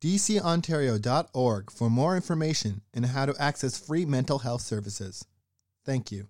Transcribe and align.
dcontario.org, 0.00 1.70
for 1.70 1.90
more 1.90 2.16
information 2.16 2.82
and 2.94 3.06
how 3.06 3.26
to 3.26 3.34
access 3.40 3.78
free 3.78 4.04
mental 4.04 4.40
health 4.40 4.62
services. 4.62 5.24
Thank 5.84 6.12
you. 6.12 6.28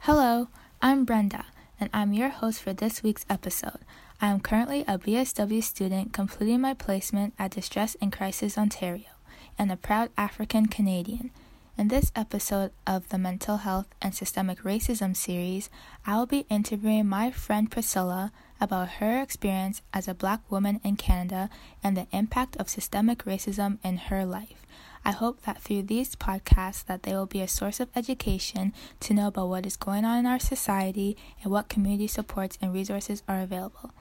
Hello, 0.00 0.48
I'm 0.80 1.04
Brenda, 1.04 1.46
and 1.80 1.90
I'm 1.92 2.12
your 2.12 2.28
host 2.28 2.62
for 2.62 2.72
this 2.72 3.02
week's 3.02 3.26
episode. 3.28 3.80
I 4.20 4.28
am 4.28 4.40
currently 4.40 4.82
a 4.82 4.98
BSW 4.98 5.62
student 5.62 6.12
completing 6.12 6.60
my 6.60 6.74
placement 6.74 7.34
at 7.38 7.50
Distress 7.50 7.96
and 8.00 8.12
Crisis 8.12 8.56
Ontario 8.56 9.10
and 9.58 9.70
a 9.70 9.76
proud 9.76 10.10
African 10.16 10.66
Canadian. 10.66 11.30
In 11.76 11.88
this 11.88 12.12
episode 12.16 12.70
of 12.86 13.10
the 13.10 13.18
Mental 13.18 13.58
Health 13.58 13.88
and 14.00 14.14
Systemic 14.14 14.62
Racism 14.62 15.14
series, 15.14 15.68
I 16.06 16.16
will 16.16 16.26
be 16.26 16.46
interviewing 16.48 17.06
my 17.06 17.30
friend 17.30 17.70
Priscilla 17.70 18.32
about 18.60 19.00
her 19.00 19.20
experience 19.20 19.82
as 19.92 20.08
a 20.08 20.14
black 20.14 20.40
woman 20.50 20.80
in 20.82 20.96
Canada 20.96 21.50
and 21.82 21.96
the 21.96 22.06
impact 22.12 22.56
of 22.56 22.68
systemic 22.68 23.24
racism 23.24 23.78
in 23.84 23.96
her 23.96 24.24
life. 24.24 24.66
I 25.04 25.12
hope 25.12 25.42
that 25.42 25.62
through 25.62 25.82
these 25.82 26.16
podcasts 26.16 26.84
that 26.86 27.04
they 27.04 27.12
will 27.12 27.26
be 27.26 27.40
a 27.40 27.46
source 27.46 27.78
of 27.78 27.88
education 27.94 28.72
to 29.00 29.14
know 29.14 29.28
about 29.28 29.48
what 29.48 29.64
is 29.64 29.76
going 29.76 30.04
on 30.04 30.18
in 30.18 30.26
our 30.26 30.40
society 30.40 31.16
and 31.42 31.52
what 31.52 31.68
community 31.68 32.08
supports 32.08 32.58
and 32.60 32.74
resources 32.74 33.22
are 33.28 33.40
available. 33.40 33.92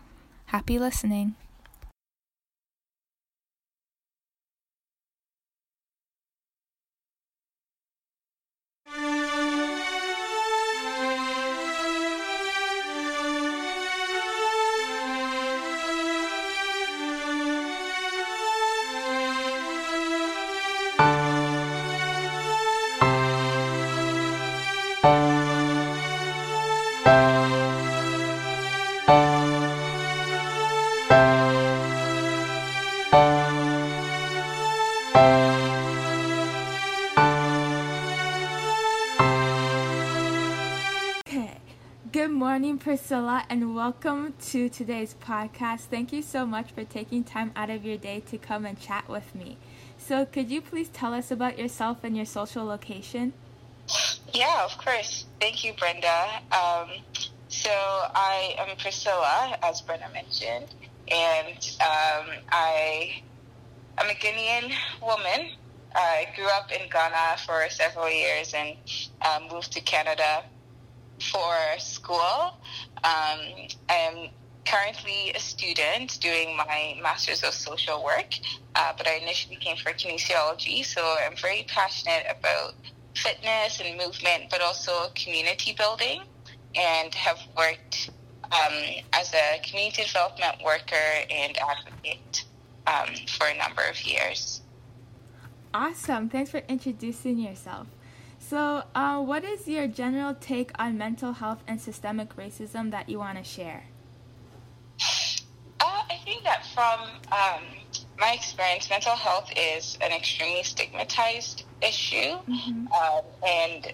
Happy 0.48 0.80
listening. 0.80 1.36
And 43.36 43.76
welcome 43.76 44.34
to 44.52 44.70
today's 44.70 45.14
podcast. 45.14 45.88
Thank 45.92 46.14
you 46.14 46.22
so 46.22 46.46
much 46.46 46.72
for 46.72 46.86
taking 46.86 47.26
time 47.26 47.52
out 47.54 47.70
of 47.70 47.84
your 47.84 47.98
day 47.98 48.22
to 48.28 48.38
come 48.38 48.66
and 48.66 48.80
chat 48.80 49.10
with 49.10 49.36
me. 49.36 49.58
So, 49.98 50.26
could 50.26 50.50
you 50.50 50.62
please 50.62 50.88
tell 50.88 51.14
us 51.14 51.32
about 51.32 51.60
yourself 51.60 52.06
and 52.06 52.16
your 52.16 52.26
social 52.26 52.64
location? 52.64 53.34
Yeah, 54.34 54.64
of 54.64 54.78
course. 54.78 55.26
Thank 55.42 55.66
you, 55.66 55.74
Brenda. 55.74 56.42
Um, 56.54 56.88
so 57.50 57.70
I 57.70 58.56
am 58.58 58.78
Priscilla, 58.78 59.58
as 59.62 59.82
Brenda 59.82 60.10
mentioned, 60.14 60.74
and 61.12 61.58
um, 61.82 62.38
I 62.54 63.22
am 63.98 64.10
a 64.10 64.14
Ghanaian 64.14 64.72
woman. 65.02 65.52
I 65.94 66.28
grew 66.38 66.48
up 66.48 66.72
in 66.72 66.90
Ghana 66.90 67.36
for 67.46 67.68
several 67.70 68.10
years 68.10 68.54
and 68.54 68.78
um, 69.28 69.50
moved 69.52 69.74
to 69.74 69.82
Canada 69.82 70.46
for 71.22 71.56
school. 71.78 72.58
Um, 73.04 73.40
I'm 73.90 74.30
currently 74.66 75.32
a 75.36 75.40
student 75.40 76.20
doing 76.20 76.58
my 76.58 76.98
Master's 77.02 77.44
of 77.44 77.54
Social 77.54 78.04
Work, 78.04 78.34
uh, 78.76 78.94
but 78.98 79.08
I 79.08 79.16
initially 79.16 79.58
came 79.58 79.78
for 79.78 79.92
kinesiology, 79.92 80.84
so 80.84 81.02
I'm 81.26 81.36
very 81.36 81.66
passionate 81.68 82.26
about 82.30 82.74
fitness 83.16 83.80
and 83.80 83.98
movement, 83.98 84.50
but 84.50 84.62
also 84.62 85.10
community 85.16 85.76
building, 85.78 86.22
and 86.76 87.14
have 87.14 87.40
worked 87.58 88.10
um, 88.52 88.74
as 89.14 89.34
a 89.34 89.62
community 89.64 90.04
development 90.04 90.58
worker 90.64 91.08
and 91.30 91.58
advocate 91.58 92.46
um, 92.88 93.16
for 93.28 93.48
a 93.48 93.58
number 93.58 93.82
of 93.90 94.04
years. 94.04 94.62
Awesome. 95.74 96.30
Thanks 96.30 96.52
for 96.52 96.62
introducing 96.70 97.38
yourself. 97.38 97.88
So, 98.48 98.84
uh, 98.94 99.22
what 99.24 99.44
is 99.44 99.68
your 99.68 99.88
general 99.88 100.36
take 100.36 100.70
on 100.78 101.00
mental 101.00 101.34
health 101.34 101.64
and 101.68 101.82
systemic 101.82 102.36
racism 102.36 102.92
that 102.92 103.10
you 103.10 103.18
want 103.18 103.40
to 103.40 103.44
share? 103.44 103.86
Uh, 105.80 106.04
I 106.12 106.20
think 106.24 106.44
that 106.44 106.64
from 106.68 107.00
um, 107.32 107.64
my 108.20 108.34
experience, 108.34 108.88
mental 108.88 109.16
health 109.16 109.50
is 109.58 109.98
an 110.00 110.12
extremely 110.12 110.62
stigmatized 110.62 111.64
issue, 111.82 112.38
Mhm. 112.48 112.92
um, 112.92 113.24
and 113.48 113.92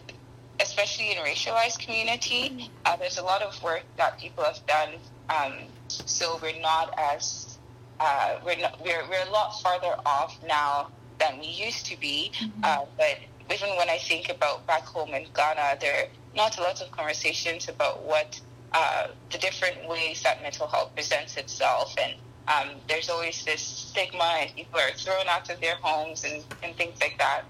especially 0.60 1.12
in 1.12 1.18
racialized 1.24 1.80
community, 1.80 2.70
uh, 2.84 2.98
there's 2.98 3.20
a 3.20 3.24
lot 3.24 3.42
of 3.42 3.56
work 3.64 3.84
that 3.96 4.20
people 4.20 4.44
have 4.44 4.60
done. 4.68 5.00
Um, 5.30 5.54
so 5.88 6.38
we're 6.42 6.60
not 6.60 6.94
as 7.00 7.58
uh, 8.02 8.40
we're 8.44 8.58
not, 8.58 8.82
we're 8.82 9.08
we're 9.08 9.26
a 9.28 9.30
lot 9.32 9.62
farther 9.62 9.96
off 10.06 10.36
now 10.46 10.90
than 11.20 11.40
we 11.40 11.48
used 11.48 11.86
to 11.86 11.98
be. 12.02 12.34
Uh, 12.64 12.84
but 12.98 13.18
even 13.50 13.70
when 13.78 13.90
I 13.90 13.98
think 13.98 14.30
about 14.30 14.66
back 14.68 14.84
home 14.84 15.14
in 15.14 15.26
Ghana, 15.34 15.78
there 15.80 16.04
are 16.04 16.08
not 16.36 16.58
a 16.58 16.62
lot 16.62 16.82
of 16.82 16.92
conversations 16.92 17.70
about 17.70 18.04
what 18.04 18.40
uh, 18.74 19.08
the 19.32 19.38
different 19.38 19.88
ways 19.88 20.24
that 20.24 20.42
mental 20.42 20.68
health 20.68 20.94
presents 20.96 21.38
itself. 21.38 21.96
And 22.02 22.16
um, 22.48 22.76
there's 22.88 23.10
always 23.10 23.44
this 23.44 23.62
stigma, 23.62 24.38
and 24.40 24.56
people 24.56 24.80
are 24.80 24.92
thrown 24.92 25.28
out 25.28 25.50
of 25.50 25.60
their 25.60 25.76
homes 25.76 26.24
and, 26.24 26.44
and 26.64 26.76
things 26.76 27.00
like 27.02 27.18
that 27.18 27.44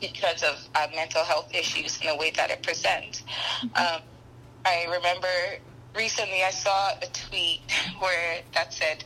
because 0.00 0.42
of 0.42 0.56
uh, 0.74 0.86
mental 0.94 1.24
health 1.24 1.52
issues 1.54 1.98
and 2.00 2.10
the 2.10 2.16
way 2.16 2.30
that 2.30 2.50
it 2.50 2.62
presents. 2.62 3.22
Um, 3.62 4.02
I 4.64 4.84
remember 4.90 5.28
recently 5.94 6.42
I 6.42 6.50
saw 6.50 6.90
a 6.90 7.06
tweet 7.12 7.60
where 7.98 8.40
that 8.54 8.72
said 8.72 9.04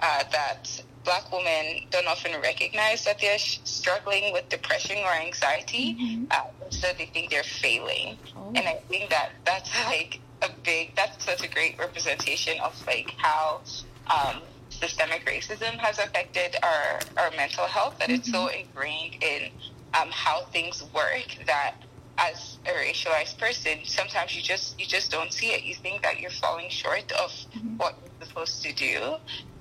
uh, 0.00 0.24
that 0.32 0.82
black 1.04 1.30
women 1.32 1.80
don't 1.90 2.06
often 2.06 2.32
recognize 2.40 3.04
that 3.04 3.18
they're 3.20 3.38
sh- 3.38 3.58
struggling 3.64 4.32
with 4.32 4.48
depression 4.48 4.98
or 4.98 5.12
anxiety, 5.12 5.96
Mhm. 5.98 6.32
uh, 6.32 6.42
so 6.70 6.92
they 6.98 7.06
think 7.06 7.30
they're 7.30 7.42
failing. 7.42 8.18
Oh. 8.36 8.52
And 8.54 8.68
I 8.68 8.74
think 8.88 9.10
that 9.10 9.30
that's 9.44 9.70
like 9.86 10.20
a 10.42 10.50
big, 10.62 10.94
that's 10.96 11.24
such 11.24 11.42
a 11.42 11.48
great 11.48 11.78
representation 11.78 12.60
of 12.60 12.74
like 12.86 13.10
how 13.16 13.60
um, 14.08 14.42
systemic 14.68 15.24
racism 15.26 15.78
has 15.78 15.98
affected 15.98 16.56
our, 16.62 17.00
our 17.16 17.30
mental 17.32 17.64
health, 17.66 17.98
that 17.98 18.10
it's 18.10 18.30
so 18.30 18.48
ingrained 18.48 19.22
in 19.22 19.50
um, 19.94 20.08
how 20.10 20.42
things 20.52 20.82
work 20.94 21.26
that 21.46 21.74
as 22.18 22.58
a 22.66 22.70
racialized 22.70 23.38
person, 23.38 23.78
sometimes 23.84 24.36
you 24.36 24.42
just 24.42 24.78
you 24.78 24.84
just 24.86 25.10
don't 25.10 25.32
see 25.32 25.52
it. 25.52 25.62
You 25.64 25.74
think 25.74 26.02
that 26.02 26.20
you're 26.20 26.30
falling 26.30 26.68
short 26.68 27.10
of 27.12 27.32
what 27.78 27.94
you're 28.18 28.28
supposed 28.28 28.62
to 28.64 28.72
do, 28.74 29.14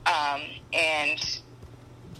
um, 0.06 0.42
and 0.74 1.20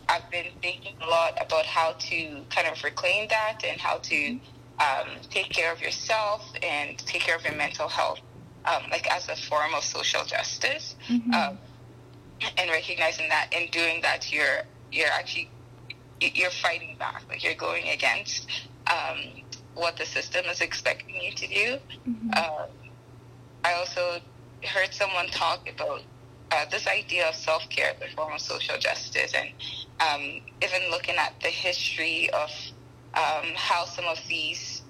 I've 0.08 0.30
been 0.32 0.48
thinking 0.62 0.94
a 1.02 1.08
lot 1.08 1.34
about 1.40 1.66
how 1.66 1.94
to 2.00 2.46
kind 2.50 2.68
of 2.68 2.84
reclaim 2.84 3.28
that 3.30 3.60
and 3.68 3.80
how 3.80 3.98
to 4.00 4.40
um, 4.80 5.08
take 5.30 5.50
care 5.50 5.72
of 5.72 5.82
yourself 5.82 6.52
and 6.64 6.98
take 6.98 7.22
care 7.22 7.36
of 7.36 7.44
your 7.44 7.54
mental 7.56 7.88
health, 7.88 8.20
um, 8.66 8.84
like 8.90 9.06
as 9.12 9.30
a 9.30 9.36
form 9.36 9.74
of 9.76 9.84
social 9.84 10.24
justice, 10.26 10.96
Mhm. 11.10 11.34
um, 11.34 11.60
and 12.58 12.70
recognizing 12.70 13.28
that 13.30 13.54
in 13.54 13.70
doing 13.72 14.02
that, 14.02 14.32
you're 14.32 14.64
you're 14.92 15.12
actually 15.12 15.52
you're 16.22 16.50
fighting 16.52 16.96
back, 16.98 17.24
like 17.30 17.44
you're 17.44 17.54
going 17.56 17.88
against 17.90 18.50
um, 18.88 19.44
what 19.76 19.96
the 19.98 20.06
system 20.06 20.46
is 20.46 20.60
expecting 20.62 21.16
you 21.22 21.32
to 21.32 21.48
do. 21.48 21.80
Mhm. 22.08 22.38
Um, 22.38 22.70
I 23.64 23.74
also 23.74 24.22
heard 24.66 24.94
someone 24.94 25.28
talk 25.28 25.70
about 25.70 26.02
uh, 26.52 26.66
this 26.72 26.88
idea 26.88 27.28
of 27.30 27.36
self 27.36 27.68
care 27.70 27.94
as 27.96 28.12
a 28.12 28.16
form 28.16 28.34
of 28.34 28.42
social 28.42 28.78
justice, 28.78 29.34
and 29.34 29.50
um, 30.00 30.42
even 30.64 30.90
looking 30.90 31.16
at 31.16 31.34
the 31.42 31.50
history 31.50 32.30
of 32.32 32.50
um, 33.14 33.54
how 33.56 33.86
some 33.86 34.06
of 34.06 34.20
these 34.28 34.82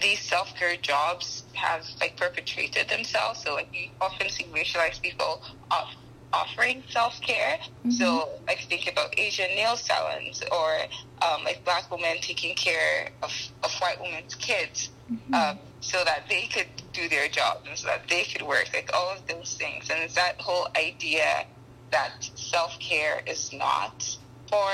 these 0.00 0.20
self 0.20 0.54
care 0.56 0.76
jobs 0.76 1.44
have 1.54 1.84
like 2.00 2.16
perpetrated 2.16 2.88
themselves. 2.88 3.42
So 3.42 3.54
like 3.54 3.68
you 3.72 3.88
often 4.00 4.28
see 4.28 4.44
racialized 4.44 5.02
people 5.02 5.42
of 5.70 5.88
offering 6.32 6.82
self 6.88 7.20
care. 7.20 7.58
Mm-hmm. 7.58 7.90
So, 7.90 8.28
like, 8.46 8.60
think 8.68 8.90
about 8.90 9.18
Asian 9.18 9.48
nail 9.54 9.76
salons 9.76 10.42
or 10.52 10.78
um, 11.22 11.44
like 11.44 11.64
black 11.64 11.90
women 11.90 12.18
taking 12.20 12.54
care 12.54 13.10
of, 13.22 13.32
of 13.62 13.72
white 13.80 14.00
women's 14.00 14.34
kids 14.34 14.90
mm-hmm. 15.10 15.34
um, 15.34 15.58
so 15.80 16.02
that 16.04 16.24
they 16.28 16.46
could 16.46 16.66
do 16.92 17.08
their 17.08 17.28
job 17.28 17.58
and 17.68 17.78
so 17.78 17.88
that 17.88 18.08
they 18.08 18.24
could 18.24 18.42
work, 18.42 18.70
like 18.72 18.90
all 18.94 19.10
of 19.10 19.26
those 19.26 19.54
things. 19.54 19.90
And 19.90 20.00
it's 20.02 20.14
that 20.14 20.40
whole 20.40 20.68
idea 20.76 21.46
that 21.90 22.28
self 22.34 22.78
care 22.78 23.22
is 23.26 23.52
not 23.52 24.16
for 24.48 24.70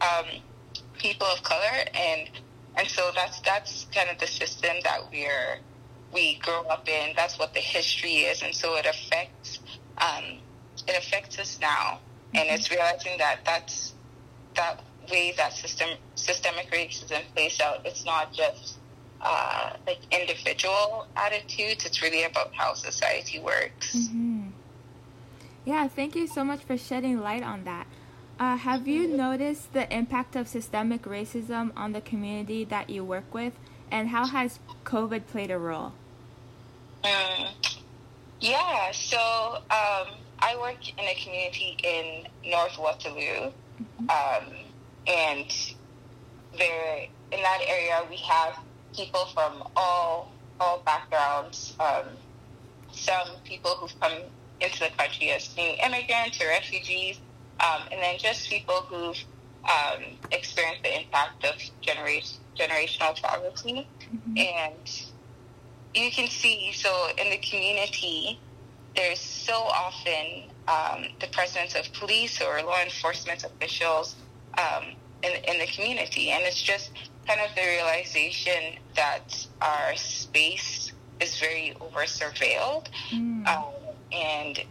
um, 0.00 0.26
people 0.98 1.26
of 1.26 1.42
color 1.42 1.84
and 1.94 2.30
and 2.76 2.88
so 2.88 3.10
that's 3.14 3.40
that's 3.40 3.86
kind 3.94 4.10
of 4.10 4.18
the 4.18 4.26
system 4.26 4.76
that 4.82 5.00
we're 5.12 5.58
we 6.12 6.36
grow 6.36 6.62
up 6.64 6.88
in. 6.88 7.14
That's 7.16 7.38
what 7.38 7.54
the 7.54 7.60
history 7.60 8.18
is, 8.18 8.42
and 8.42 8.54
so 8.54 8.76
it 8.76 8.86
affects 8.86 9.60
um, 9.98 10.38
it 10.86 10.96
affects 10.96 11.38
us 11.38 11.58
now. 11.60 12.00
Mm-hmm. 12.28 12.36
And 12.36 12.48
it's 12.50 12.70
realizing 12.70 13.18
that 13.18 13.40
that's 13.44 13.94
that 14.56 14.80
way 15.10 15.34
that 15.36 15.52
system 15.52 15.90
systemic 16.14 16.70
racism 16.72 17.22
plays 17.34 17.60
out. 17.60 17.84
It's 17.84 18.04
not 18.04 18.32
just 18.32 18.78
uh, 19.24 19.72
like 19.86 20.00
individual 20.12 21.06
attitudes. 21.16 21.84
It's 21.84 22.02
really 22.02 22.24
about 22.24 22.54
how 22.54 22.74
society 22.74 23.40
works. 23.40 23.96
Mm-hmm. 23.96 24.48
Yeah, 25.64 25.88
thank 25.88 26.14
you 26.14 26.26
so 26.26 26.44
much 26.44 26.62
for 26.62 26.76
shedding 26.76 27.20
light 27.20 27.42
on 27.42 27.64
that. 27.64 27.86
Uh, 28.38 28.56
have 28.56 28.86
you 28.86 29.06
noticed 29.08 29.72
the 29.72 29.92
impact 29.94 30.36
of 30.36 30.48
systemic 30.48 31.02
racism 31.02 31.72
on 31.76 31.92
the 31.92 32.00
community 32.00 32.64
that 32.64 32.90
you 32.90 33.04
work 33.04 33.32
with, 33.32 33.54
and 33.90 34.08
how 34.08 34.26
has 34.26 34.58
COVID 34.84 35.26
played 35.26 35.50
a 35.50 35.58
role? 35.58 35.92
Um, 37.04 37.48
yeah, 38.40 38.90
so 38.92 39.18
um, 39.70 40.14
I 40.40 40.56
work 40.60 40.88
in 40.98 41.04
a 41.04 41.14
community 41.14 41.76
in 41.82 42.50
North 42.50 42.76
Waterloo, 42.78 43.52
mm-hmm. 43.80 44.10
um, 44.10 44.52
and 45.06 45.74
there 46.58 47.06
in 47.32 47.42
that 47.42 47.60
area 47.66 48.02
we 48.10 48.16
have 48.16 48.58
people 48.96 49.26
from 49.26 49.64
all 49.76 50.32
all 50.60 50.82
backgrounds. 50.84 51.74
Um, 51.80 52.06
some 52.92 53.26
people 53.44 53.72
who've 53.72 54.00
come 54.00 54.12
into 54.60 54.80
the 54.80 54.90
country 54.96 55.30
as 55.30 55.54
new 55.56 55.74
immigrants 55.84 56.40
or 56.40 56.46
refugees 56.46 57.18
um, 57.60 57.82
and 57.90 58.00
then 58.00 58.18
just 58.18 58.48
people 58.48 58.82
who've 58.88 59.18
um, 59.64 60.02
experienced 60.32 60.82
the 60.82 61.00
impact 61.00 61.44
of 61.44 61.54
generation, 61.80 62.38
generational 62.58 63.20
poverty. 63.20 63.86
Mm-hmm. 64.14 64.38
And 64.38 65.02
you 65.94 66.10
can 66.10 66.28
see, 66.28 66.72
so 66.72 67.08
in 67.16 67.30
the 67.30 67.38
community, 67.38 68.38
there's 68.96 69.20
so 69.20 69.54
often 69.54 70.50
um, 70.68 71.06
the 71.20 71.26
presence 71.28 71.74
of 71.74 71.92
police 71.94 72.40
or 72.40 72.62
law 72.62 72.80
enforcement 72.82 73.44
officials 73.44 74.16
um, 74.58 74.84
in, 75.22 75.32
in 75.44 75.58
the 75.58 75.66
community. 75.66 76.30
And 76.30 76.42
it's 76.44 76.60
just 76.60 76.90
kind 77.26 77.40
of 77.40 77.54
the 77.54 77.62
realization 77.62 78.78
that 78.96 79.46
our 79.60 79.96
space 79.96 80.92
is 81.20 81.38
very 81.38 81.74
over 81.80 82.00
surveilled. 82.00 82.86
Mm. 83.10 83.46
Um, 83.46 83.64
and 84.12 84.64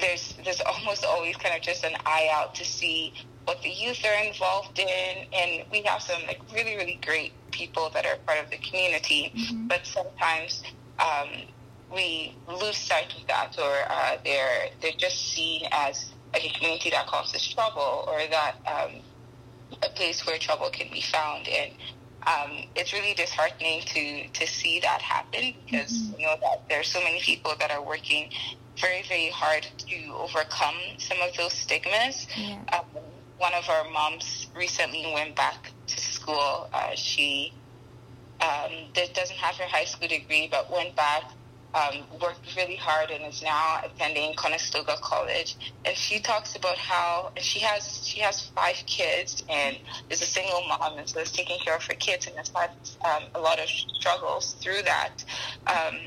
there's 0.00 0.34
there's 0.44 0.60
almost 0.60 1.04
always 1.04 1.36
kind 1.36 1.54
of 1.54 1.62
just 1.62 1.84
an 1.84 1.94
eye 2.06 2.28
out 2.32 2.54
to 2.56 2.64
see 2.64 3.14
what 3.44 3.62
the 3.62 3.70
youth 3.70 4.04
are 4.04 4.24
involved 4.24 4.78
in, 4.78 5.26
and 5.32 5.64
we 5.70 5.82
have 5.82 6.02
some 6.02 6.20
like 6.26 6.40
really 6.54 6.76
really 6.76 7.00
great 7.04 7.32
people 7.50 7.90
that 7.90 8.06
are 8.06 8.16
part 8.26 8.38
of 8.38 8.50
the 8.50 8.58
community, 8.58 9.32
mm-hmm. 9.34 9.66
but 9.68 9.86
sometimes. 9.86 10.62
Um, 10.98 11.28
we 11.92 12.34
lose 12.48 12.76
sight 12.76 13.14
of 13.18 13.26
that, 13.28 13.56
or 13.58 13.74
uh, 13.88 14.18
they're 14.24 14.68
they're 14.80 14.92
just 14.98 15.32
seen 15.32 15.62
as 15.72 16.12
like 16.32 16.44
a 16.44 16.50
community 16.50 16.90
that 16.90 17.06
causes 17.06 17.46
trouble, 17.48 18.04
or 18.06 18.20
that 18.30 18.56
um, 18.66 19.00
place 19.98 20.24
where 20.26 20.38
trouble 20.38 20.70
can 20.70 20.88
be 20.92 21.02
found. 21.02 21.48
And 21.48 21.72
um, 22.26 22.52
it's 22.74 22.92
really 22.92 23.14
disheartening 23.14 23.82
to 23.94 24.28
to 24.38 24.46
see 24.46 24.80
that 24.80 25.00
happen 25.02 25.54
because 25.64 25.92
mm-hmm. 25.92 26.20
you 26.20 26.26
know 26.26 26.36
that 26.40 26.68
there's 26.68 26.88
so 26.88 27.00
many 27.00 27.20
people 27.20 27.52
that 27.58 27.70
are 27.70 27.82
working 27.82 28.30
very, 28.80 29.02
very 29.08 29.28
hard 29.28 29.66
to 29.88 29.96
overcome 30.14 30.76
some 30.98 31.18
of 31.20 31.36
those 31.36 31.52
stigmas. 31.52 32.26
Yeah. 32.36 32.60
Um, 32.72 33.02
one 33.38 33.54
of 33.54 33.68
our 33.68 33.88
moms 33.90 34.48
recently 34.54 35.10
went 35.14 35.36
back 35.36 35.70
to 35.86 36.00
school. 36.00 36.68
Uh, 36.72 36.94
she 36.94 37.52
um, 38.40 38.72
doesn't 38.92 39.36
have 39.36 39.56
her 39.56 39.66
high 39.66 39.84
school 39.84 40.08
degree, 40.08 40.48
but 40.50 40.70
went 40.70 40.94
back, 40.96 41.24
um, 41.74 42.04
worked 42.22 42.56
really 42.56 42.76
hard, 42.76 43.10
and 43.10 43.24
is 43.24 43.42
now 43.42 43.80
attending 43.84 44.34
Conestoga 44.34 44.94
College. 45.02 45.56
And 45.84 45.96
she 45.96 46.18
talks 46.20 46.56
about 46.56 46.76
how 46.76 47.30
she 47.36 47.60
has 47.60 48.06
she 48.06 48.20
has 48.20 48.48
five 48.54 48.76
kids 48.86 49.44
and 49.48 49.76
is 50.10 50.22
a 50.22 50.26
single 50.26 50.62
mom, 50.66 50.98
and 50.98 51.08
so 51.08 51.20
is 51.20 51.30
taking 51.30 51.58
care 51.60 51.76
of 51.76 51.84
her 51.84 51.94
kids 51.94 52.26
and 52.26 52.36
has 52.36 52.50
had 52.54 52.70
um, 53.04 53.24
a 53.34 53.40
lot 53.40 53.58
of 53.58 53.68
struggles 53.68 54.56
through 54.60 54.82
that. 54.84 55.24
Um, 55.66 55.98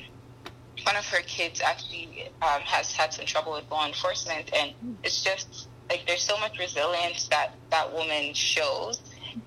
one 0.83 0.95
of 0.95 1.05
her 1.07 1.21
kids 1.21 1.61
actually 1.61 2.29
um, 2.41 2.61
has 2.61 2.91
had 2.91 3.13
some 3.13 3.25
trouble 3.25 3.53
with 3.53 3.69
law 3.69 3.85
enforcement, 3.85 4.49
and 4.55 4.73
it's 5.03 5.23
just 5.23 5.67
like 5.89 6.05
there's 6.07 6.23
so 6.23 6.37
much 6.39 6.57
resilience 6.57 7.27
that 7.27 7.53
that 7.69 7.93
woman 7.93 8.33
shows. 8.33 8.99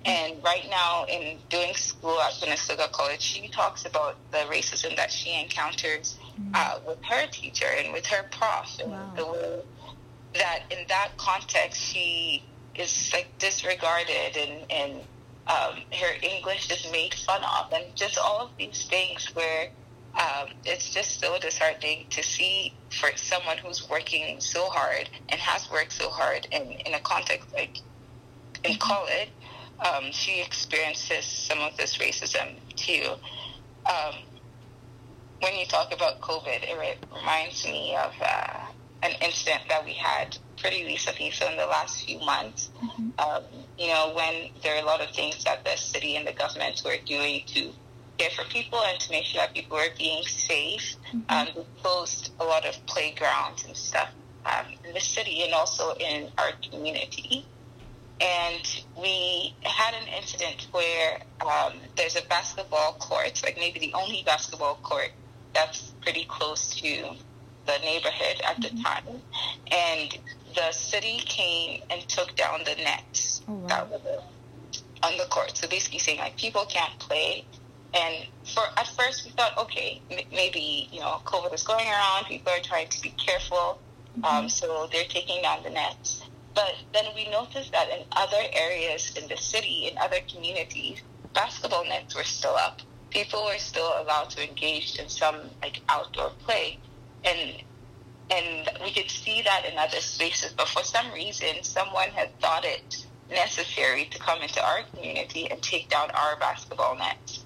And 0.05 0.43
right 0.43 0.67
now, 0.69 1.05
in 1.05 1.37
doing 1.49 1.73
school 1.73 2.19
at 2.19 2.33
Conestoga 2.39 2.87
College, 2.91 3.21
she 3.21 3.47
talks 3.47 3.85
about 3.85 4.15
the 4.31 4.39
racism 4.49 4.95
that 4.95 5.11
she 5.11 5.39
encounters 5.39 6.17
uh, 6.53 6.79
with 6.87 7.03
her 7.03 7.27
teacher 7.27 7.67
and 7.77 7.93
with 7.93 8.05
her 8.07 8.23
prof, 8.31 8.79
and 8.81 8.91
wow. 8.91 9.13
the 9.15 9.25
way 9.25 9.61
that 10.33 10.63
in 10.69 10.85
that 10.89 11.11
context 11.17 11.81
she 11.81 12.43
is 12.75 13.11
like 13.13 13.27
disregarded 13.39 14.35
and 14.37 14.69
and 14.69 14.93
um, 15.47 15.81
her 15.93 16.13
English 16.21 16.71
is 16.71 16.91
made 16.91 17.13
fun 17.13 17.41
of, 17.43 17.71
and 17.71 17.95
just 17.95 18.17
all 18.17 18.41
of 18.41 18.49
these 18.57 18.85
things 18.85 19.27
where 19.35 19.69
um, 20.15 20.49
it's 20.63 20.93
just 20.93 21.19
so 21.19 21.37
disheartening 21.39 22.07
to 22.09 22.23
see 22.23 22.73
for 22.89 23.09
someone 23.15 23.57
who's 23.57 23.87
working 23.89 24.39
so 24.39 24.67
hard 24.69 25.09
and 25.29 25.39
has 25.39 25.69
worked 25.69 25.91
so 25.91 26.09
hard 26.09 26.47
in, 26.51 26.63
in 26.85 26.93
a 26.95 26.99
context 26.99 27.53
like 27.53 27.77
in 28.63 28.71
mm-hmm. 28.71 28.79
college, 28.79 29.29
um, 29.79 30.11
she 30.11 30.41
experiences 30.41 31.25
some 31.25 31.59
of 31.59 31.75
this 31.77 31.97
racism 31.97 32.55
too. 32.75 33.13
Um, 33.85 34.15
when 35.41 35.55
you 35.55 35.65
talk 35.65 35.93
about 35.93 36.21
COVID, 36.21 36.63
it 36.63 36.97
reminds 37.13 37.65
me 37.65 37.95
of 37.95 38.13
uh, 38.21 38.65
an 39.03 39.11
incident 39.21 39.63
that 39.69 39.85
we 39.85 39.93
had 39.93 40.37
pretty 40.57 40.85
recently, 40.85 41.29
so 41.31 41.49
in 41.49 41.57
the 41.57 41.65
last 41.65 42.05
few 42.05 42.19
months. 42.19 42.69
Mm-hmm. 42.81 43.09
Um, 43.19 43.43
you 43.77 43.87
know, 43.87 44.13
when 44.15 44.49
there 44.63 44.75
are 44.75 44.81
a 44.81 44.85
lot 44.85 45.01
of 45.01 45.13
things 45.13 45.43
that 45.43 45.63
the 45.65 45.75
city 45.75 46.15
and 46.15 46.25
the 46.25 46.33
government 46.33 46.81
were 46.85 46.97
doing 47.05 47.43
to 47.47 47.71
care 48.17 48.29
for 48.29 48.43
people 48.45 48.79
and 48.81 48.99
to 48.99 49.11
make 49.11 49.25
sure 49.25 49.41
that 49.41 49.53
people 49.53 49.77
are 49.77 49.93
being 49.97 50.23
safe. 50.23 50.95
Mm-hmm. 51.13 51.19
Um, 51.29 51.47
we 51.55 51.81
closed 51.81 52.31
a 52.39 52.45
lot 52.45 52.65
of 52.65 52.73
playgrounds 52.85 53.65
and 53.65 53.75
stuff 53.75 54.09
um, 54.45 54.65
in 54.85 54.93
the 54.93 54.99
city 54.99 55.43
and 55.43 55.53
also 55.53 55.93
in 55.95 56.31
our 56.37 56.51
community. 56.69 57.45
And 58.21 58.83
we 58.97 59.53
had 59.63 59.93
an 59.93 60.07
incident 60.07 60.67
where 60.71 61.19
um, 61.41 61.73
there's 61.97 62.15
a 62.15 62.21
basketball 62.27 62.93
court, 62.93 63.41
like 63.43 63.57
maybe 63.57 63.79
the 63.79 63.93
only 63.93 64.23
basketball 64.25 64.75
court 64.75 65.11
that's 65.53 65.93
pretty 66.01 66.25
close 66.25 66.69
to 66.75 67.09
the 67.65 67.77
neighborhood 67.79 68.41
at 68.45 68.59
mm-hmm. 68.59 68.77
the 68.77 68.83
time. 68.83 69.03
And 69.71 70.17
the 70.55 70.71
city 70.71 71.19
came 71.25 71.81
and 71.89 72.07
took 72.07 72.35
down 72.35 72.61
the 72.63 72.75
nets 72.75 73.41
oh, 73.47 73.53
wow. 73.53 73.67
that 73.67 73.89
were 73.91 74.21
on 75.03 75.17
the 75.17 75.25
court. 75.25 75.57
So 75.57 75.67
basically 75.67 75.99
saying 75.99 76.19
like 76.19 76.37
people 76.37 76.65
can't 76.65 76.97
play 76.99 77.45
and 77.95 78.27
for 78.53 78.63
at 78.77 78.87
first 78.87 79.25
we 79.25 79.31
thought, 79.31 79.57
okay, 79.57 80.01
m- 80.11 80.25
maybe 80.31 80.89
you 80.91 80.99
know 80.99 81.21
COVID 81.25 81.53
is 81.53 81.63
going 81.63 81.87
around. 81.87 82.25
People 82.25 82.51
are 82.51 82.59
trying 82.61 82.89
to 82.89 83.01
be 83.01 83.09
careful, 83.11 83.79
mm-hmm. 84.17 84.25
um, 84.25 84.49
so 84.49 84.87
they're 84.91 85.05
taking 85.05 85.41
down 85.41 85.63
the 85.63 85.69
nets. 85.69 86.23
But 86.55 86.75
then 86.93 87.05
we 87.13 87.29
noticed 87.29 87.73
that 87.73 87.89
in 87.89 88.05
other 88.13 88.41
areas 88.53 89.13
in 89.15 89.27
the 89.27 89.35
city, 89.35 89.89
in 89.91 89.97
other 89.97 90.19
communities, 90.33 91.01
basketball 91.33 91.83
nets 91.83 92.15
were 92.15 92.23
still 92.23 92.55
up. 92.55 92.81
People 93.09 93.43
were 93.45 93.59
still 93.59 93.93
allowed 94.01 94.29
to 94.31 94.49
engage 94.49 94.97
in 94.97 95.09
some 95.09 95.35
like 95.61 95.81
outdoor 95.89 96.31
play, 96.45 96.79
and 97.25 97.61
and 98.31 98.69
we 98.81 98.91
could 98.91 99.11
see 99.11 99.41
that 99.43 99.65
in 99.65 99.77
other 99.77 99.99
spaces. 99.99 100.53
But 100.53 100.69
for 100.69 100.83
some 100.83 101.11
reason, 101.11 101.61
someone 101.61 102.09
had 102.09 102.37
thought 102.39 102.65
it 102.65 103.05
necessary 103.29 104.05
to 104.05 104.19
come 104.19 104.41
into 104.41 104.63
our 104.65 104.83
community 104.93 105.49
and 105.51 105.61
take 105.61 105.89
down 105.89 106.09
our 106.11 106.37
basketball 106.37 106.95
nets 106.95 107.43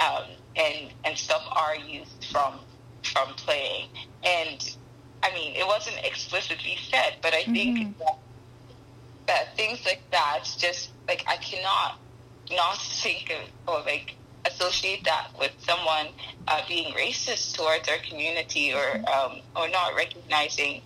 um, 0.00 0.24
and 0.56 0.90
and 1.04 1.18
stop 1.18 1.42
our 1.56 1.76
youth 1.76 2.12
from 2.30 2.60
from 3.02 3.34
playing. 3.34 3.88
And 4.22 4.76
I 5.22 5.32
mean, 5.34 5.54
it 5.56 5.66
wasn't 5.66 5.98
explicitly 6.04 6.76
said, 6.90 7.16
but 7.22 7.34
I 7.34 7.44
think 7.44 7.78
mm-hmm. 7.78 8.02
That, 9.26 9.56
things 9.56 9.84
like 9.84 10.02
that 10.10 10.44
just 10.58 10.90
like 11.08 11.24
I 11.26 11.36
cannot 11.36 11.98
not 12.50 12.76
think 12.78 13.32
of 13.32 13.74
or 13.74 13.80
like 13.82 14.14
associate 14.44 15.04
that 15.04 15.28
with 15.38 15.52
someone 15.60 16.08
uh, 16.48 16.60
being 16.68 16.92
racist 16.94 17.54
towards 17.56 17.88
our 17.88 17.98
community 18.08 18.72
or 18.72 19.02
um, 19.10 19.40
or 19.56 19.68
not 19.68 19.94
recognizing 19.94 20.82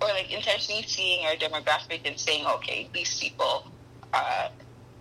or 0.00 0.08
like 0.08 0.30
intentionally 0.32 0.82
seeing 0.82 1.26
our 1.26 1.34
demographic 1.34 2.00
and 2.04 2.18
saying, 2.18 2.46
okay, 2.46 2.88
these 2.92 3.18
people 3.18 3.66
uh, 4.12 4.48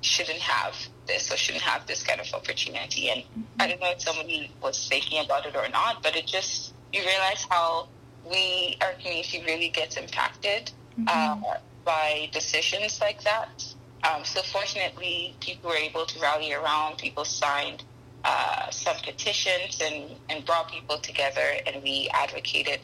shouldn't 0.01 0.39
have 0.39 0.75
this 1.05 1.31
or 1.31 1.37
shouldn't 1.37 1.63
have 1.63 1.85
this 1.85 2.03
kind 2.03 2.19
of 2.19 2.33
opportunity. 2.33 3.09
And. 3.09 3.23
I 3.59 3.67
don't 3.67 3.81
know 3.81 3.89
if 3.89 4.01
somebody 4.01 4.51
was 4.61 4.87
thinking 4.87 5.23
about 5.23 5.45
it 5.45 5.55
or 5.55 5.67
not, 5.69 6.03
but 6.03 6.15
it 6.15 6.27
just 6.27 6.73
you 6.93 7.01
realize 7.01 7.45
how 7.49 7.87
we 8.29 8.77
our 8.81 8.93
community 8.93 9.43
really 9.45 9.69
gets 9.69 9.97
impacted 9.97 10.71
mm-hmm. 10.99 11.07
uh, 11.43 11.55
by 11.87 12.29
decisions 12.33 12.99
like 12.99 13.23
that. 13.23 13.65
Um, 14.03 14.25
so 14.25 14.41
fortunately, 14.43 15.35
people 15.39 15.71
were 15.71 15.77
able 15.77 16.05
to 16.05 16.19
rally 16.19 16.53
around. 16.53 16.97
People 16.97 17.25
signed 17.25 17.83
uh, 18.25 18.69
some 18.69 18.97
petitions 18.97 19.81
and, 19.81 20.11
and 20.29 20.45
brought 20.45 20.69
people 20.69 20.97
together, 20.97 21.47
and 21.65 21.81
we 21.81 22.09
advocated 22.13 22.81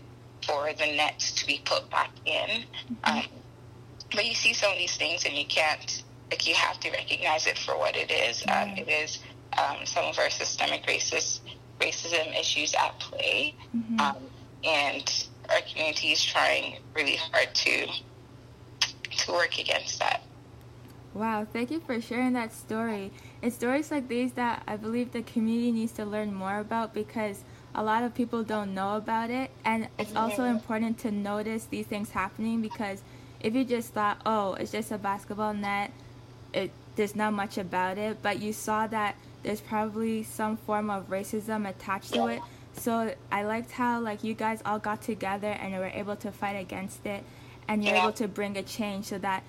for 0.48 0.72
the 0.74 0.86
nets 0.86 1.34
to 1.34 1.46
be 1.46 1.62
put 1.66 1.88
back 1.90 2.12
in. 2.26 2.64
Mm-hmm. 2.64 3.18
Um, 3.18 3.26
but 4.16 4.26
you 4.26 4.34
see 4.34 4.54
some 4.54 4.72
of 4.72 4.78
these 4.78 4.96
things, 4.96 5.26
and 5.26 5.36
you 5.36 5.46
can't 5.46 6.04
like 6.32 6.48
you 6.48 6.56
have 6.56 6.80
to 6.80 6.90
recognize 6.90 7.46
it 7.46 7.58
for 7.58 7.78
what 7.78 7.96
it 7.96 8.10
is. 8.10 8.44
Um, 8.48 8.70
it 8.70 8.88
is 8.88 9.20
um, 9.58 9.86
some 9.86 10.06
of 10.06 10.18
our 10.18 10.30
systemic 10.30 10.86
racist 10.86 11.42
racism 11.80 12.40
issues 12.40 12.74
at 12.74 12.98
play, 13.00 13.54
mm-hmm. 13.76 14.00
um, 14.00 14.18
and 14.64 15.28
our 15.50 15.62
community 15.70 16.14
is 16.14 16.24
trying 16.24 16.78
really 16.96 17.18
hard 17.18 17.54
to 17.54 17.88
to 19.26 19.32
work 19.32 19.60
against 19.60 20.00
that. 20.00 20.22
Wow, 21.14 21.46
thank 21.52 21.70
you 21.70 21.80
for 21.80 22.02
sharing 22.02 22.34
that 22.34 22.54
story. 22.54 23.12
It's 23.42 23.56
stories 23.56 23.92
like 23.92 24.08
these 24.08 24.34
that 24.34 24.64
I 24.68 24.78
believe 24.78 25.12
the 25.12 25.22
community 25.22 25.72
needs 25.72 25.92
to 25.94 26.06
learn 26.06 26.34
more 26.34 26.58
about 26.58 26.94
because 26.94 27.44
a 27.76 27.84
lot 27.84 28.04
of 28.04 28.16
people 28.16 28.44
don't 28.44 28.74
know 28.74 28.96
about 28.98 29.30
it. 29.30 29.52
And 29.64 29.88
it's 30.00 30.10
mm-hmm. 30.10 30.18
also 30.18 30.46
important 30.46 30.98
to 31.00 31.12
notice 31.12 31.66
these 31.66 31.86
things 31.86 32.12
happening 32.12 32.62
because 32.62 33.04
if 33.40 33.54
you 33.54 33.64
just 33.64 33.94
thought, 33.94 34.22
oh, 34.26 34.54
it's 34.54 34.72
just 34.72 34.92
a 34.92 34.98
basketball 34.98 35.54
net, 35.54 35.92
it, 36.54 36.72
there's 36.96 37.16
not 37.16 37.34
much 37.34 37.58
about 37.58 37.98
it, 37.98 38.18
but 38.22 38.42
you 38.42 38.54
saw 38.54 38.88
that 38.88 39.16
there's 39.44 39.62
probably 39.62 40.24
some 40.24 40.58
form 40.58 40.90
of 40.90 41.10
racism 41.10 41.70
attached 41.70 42.14
to 42.14 42.28
it. 42.28 42.42
So 42.74 43.14
I 43.32 43.44
liked 43.44 43.72
how 43.72 44.00
like 44.00 44.24
you 44.24 44.34
guys 44.34 44.62
all 44.66 44.80
got 44.80 45.02
together 45.02 45.48
and 45.48 45.74
were 45.74 45.92
able 45.94 46.16
to 46.18 46.32
fight 46.32 46.56
against 46.56 47.06
it, 47.06 47.24
and 47.68 47.84
you're 47.84 47.96
able 47.96 48.12
to 48.14 48.28
bring 48.28 48.58
a 48.58 48.64
change 48.64 49.06
so 49.06 49.18
that 49.18 49.44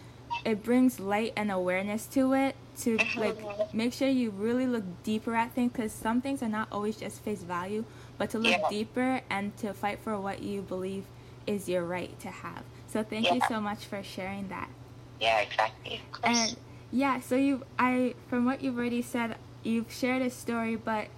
it 0.44 0.62
brings 0.62 0.99
light 0.99 1.33
and 1.37 1.50
awareness 1.50 2.06
to 2.06 2.33
it 2.33 2.56
to 2.76 2.99
like 3.16 3.38
make 3.73 3.92
sure 3.92 4.09
you 4.09 4.30
really 4.30 4.66
look 4.66 4.85
deeper 5.04 5.35
at 5.35 5.52
things 5.52 5.73
because 5.73 5.92
some 5.92 6.21
things 6.21 6.42
are 6.42 6.49
not 6.49 6.66
always 6.73 6.97
just 6.97 7.21
face 7.21 7.42
value 7.42 7.85
but 8.18 8.30
to 8.30 8.38
look 8.38 8.52
yeah. 8.52 8.68
deeper 8.68 9.21
and 9.30 9.56
to 9.56 9.73
fight 9.73 9.99
for 10.00 10.18
what 10.18 10.42
you 10.42 10.62
believe 10.62 11.04
is 11.47 11.68
your 11.68 11.85
right 11.85 12.18
to 12.21 12.28
have. 12.28 12.62
So 12.88 13.02
thank 13.02 13.26
yeah. 13.26 13.35
you 13.35 13.40
so 13.49 13.61
much 13.61 13.85
for 13.85 14.02
sharing 14.02 14.49
that. 14.49 14.68
Yeah 15.21 15.40
exactly 15.40 16.00
and 16.23 16.56
yeah 16.92 17.21
so 17.21 17.35
you 17.35 17.62
i 17.78 18.14
from 18.28 18.44
what 18.44 18.62
you've 18.62 18.76
already 18.76 19.02
said 19.02 19.37
you've 19.62 19.90
shared 19.90 20.23
a 20.23 20.30
story 20.30 20.76
but 20.76 21.09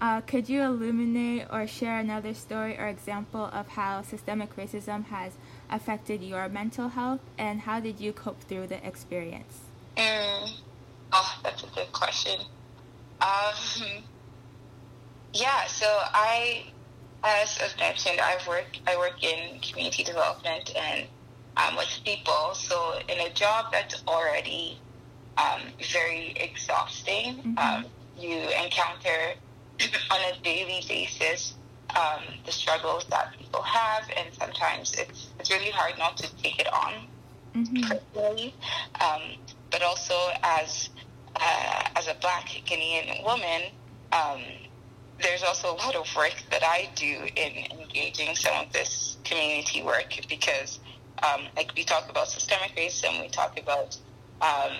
uh, 0.00 0.20
could 0.22 0.48
you 0.48 0.60
illuminate 0.62 1.46
or 1.50 1.66
share 1.66 1.98
another 1.98 2.34
story 2.34 2.76
or 2.78 2.86
example 2.86 3.48
of 3.52 3.68
how 3.68 4.02
systemic 4.02 4.54
racism 4.56 5.06
has 5.06 5.32
affected 5.74 6.22
your 6.22 6.48
mental 6.48 6.88
health 6.88 7.20
and 7.36 7.60
how 7.62 7.80
did 7.80 8.00
you 8.00 8.12
cope 8.12 8.40
through 8.42 8.68
the 8.68 8.86
experience? 8.86 9.58
Mm. 9.96 10.50
Oh, 11.12 11.40
that's 11.42 11.64
a 11.64 11.66
good 11.74 11.90
question. 11.92 12.40
Um, 13.20 13.54
yeah, 15.34 15.66
so 15.66 15.86
I, 15.86 16.66
as 17.24 17.58
I've 17.62 17.78
mentioned, 17.78 18.20
I 18.20 18.38
work 18.48 18.66
I 18.86 18.96
work 18.96 19.22
in 19.22 19.60
community 19.60 20.04
development 20.04 20.72
and 20.76 21.06
um, 21.56 21.76
with 21.76 22.00
people. 22.04 22.54
So 22.54 22.98
in 23.08 23.18
a 23.20 23.30
job 23.32 23.66
that's 23.72 24.02
already 24.06 24.78
um, 25.36 25.62
very 25.92 26.34
exhausting, 26.36 27.36
mm-hmm. 27.36 27.58
um, 27.58 27.86
you 28.16 28.36
encounter 28.64 29.34
on 30.10 30.20
a 30.32 30.40
daily 30.42 30.84
basis 30.88 31.54
um, 31.96 32.22
the 32.44 32.52
struggles 32.52 33.04
that 33.10 33.34
people 33.38 33.62
have, 33.62 34.08
and 34.16 34.32
sometimes 34.34 34.94
it's 34.94 35.28
it's 35.38 35.50
really 35.50 35.70
hard 35.70 35.98
not 35.98 36.16
to 36.18 36.36
take 36.36 36.58
it 36.58 36.72
on 36.72 36.92
mm-hmm. 37.54 37.82
personally. 37.82 38.54
Um, 39.00 39.22
but 39.70 39.82
also 39.82 40.14
as 40.42 40.90
uh, 41.36 41.82
as 41.96 42.08
a 42.08 42.14
Black 42.20 42.48
Ghanaian 42.66 43.24
woman, 43.24 43.62
um, 44.12 44.42
there's 45.20 45.42
also 45.42 45.72
a 45.72 45.76
lot 45.76 45.94
of 45.94 46.06
work 46.16 46.34
that 46.50 46.62
I 46.62 46.88
do 46.94 47.26
in 47.36 47.80
engaging 47.80 48.34
some 48.34 48.54
of 48.64 48.72
this 48.72 49.16
community 49.24 49.82
work 49.82 50.14
because, 50.28 50.80
um, 51.22 51.46
like 51.56 51.72
we 51.76 51.84
talk 51.84 52.10
about 52.10 52.28
systemic 52.28 52.74
racism, 52.76 53.20
we 53.20 53.28
talk 53.28 53.58
about 53.58 53.96
um, 54.40 54.72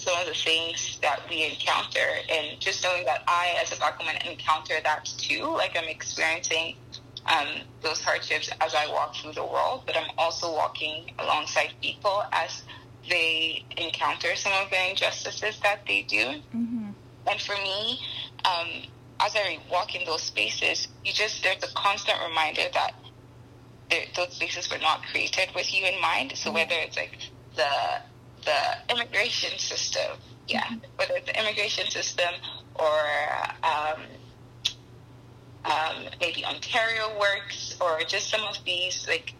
some 0.00 0.18
of 0.18 0.26
the 0.26 0.34
things 0.34 0.98
that 1.02 1.20
we 1.28 1.44
encounter 1.44 2.06
and 2.30 2.58
just 2.58 2.82
knowing 2.82 3.04
that 3.04 3.22
I 3.28 3.54
as 3.60 3.70
a 3.72 3.76
black 3.76 3.98
woman 3.98 4.16
encounter 4.26 4.74
that 4.82 5.04
too 5.18 5.44
like 5.44 5.76
I'm 5.76 5.88
experiencing 5.88 6.76
um, 7.26 7.48
those 7.82 8.00
hardships 8.00 8.50
as 8.62 8.74
I 8.74 8.86
walk 8.86 9.14
through 9.14 9.32
the 9.32 9.44
world 9.44 9.82
but 9.84 9.96
I'm 9.96 10.10
also 10.16 10.52
walking 10.52 11.12
alongside 11.18 11.74
people 11.82 12.22
as 12.32 12.62
they 13.08 13.64
encounter 13.76 14.34
some 14.36 14.52
of 14.54 14.70
the 14.70 14.90
injustices 14.90 15.60
that 15.60 15.80
they 15.86 16.02
do 16.02 16.40
mm-hmm. 16.56 16.90
and 17.30 17.40
for 17.40 17.56
me 17.56 18.00
um, 18.46 18.68
as 19.20 19.36
I 19.36 19.58
walk 19.70 19.94
in 19.94 20.06
those 20.06 20.22
spaces 20.22 20.88
you 21.04 21.12
just 21.12 21.42
there's 21.42 21.62
a 21.62 21.74
constant 21.74 22.18
reminder 22.26 22.62
that 22.72 22.94
those 24.16 24.32
spaces 24.32 24.70
were 24.70 24.78
not 24.78 25.02
created 25.10 25.48
with 25.54 25.74
you 25.74 25.84
in 25.84 26.00
mind 26.00 26.32
so 26.36 26.48
mm-hmm. 26.48 26.54
whether 26.54 26.74
it's 26.74 26.96
like 26.96 27.18
the 27.56 28.00
the 28.44 28.92
immigration 28.92 29.58
system, 29.58 30.16
yeah, 30.48 30.68
whether 30.96 31.14
it's 31.16 31.26
the 31.26 31.38
immigration 31.38 31.88
system 31.90 32.34
or 32.74 33.00
um, 33.62 34.02
um, 35.64 36.04
maybe 36.20 36.44
Ontario 36.44 37.18
Works 37.18 37.76
or 37.80 38.00
just 38.06 38.30
some 38.30 38.42
of 38.44 38.56
these 38.64 39.06
like 39.08 39.34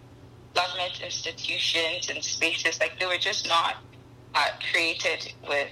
government 0.55 1.01
institutions 1.03 2.11
and 2.11 2.23
spaces, 2.23 2.81
like 2.81 2.99
they 2.99 3.07
were 3.07 3.19
just 3.19 3.49
not 3.49 3.77
uh, 4.35 4.49
created 4.71 5.33
with 5.49 5.71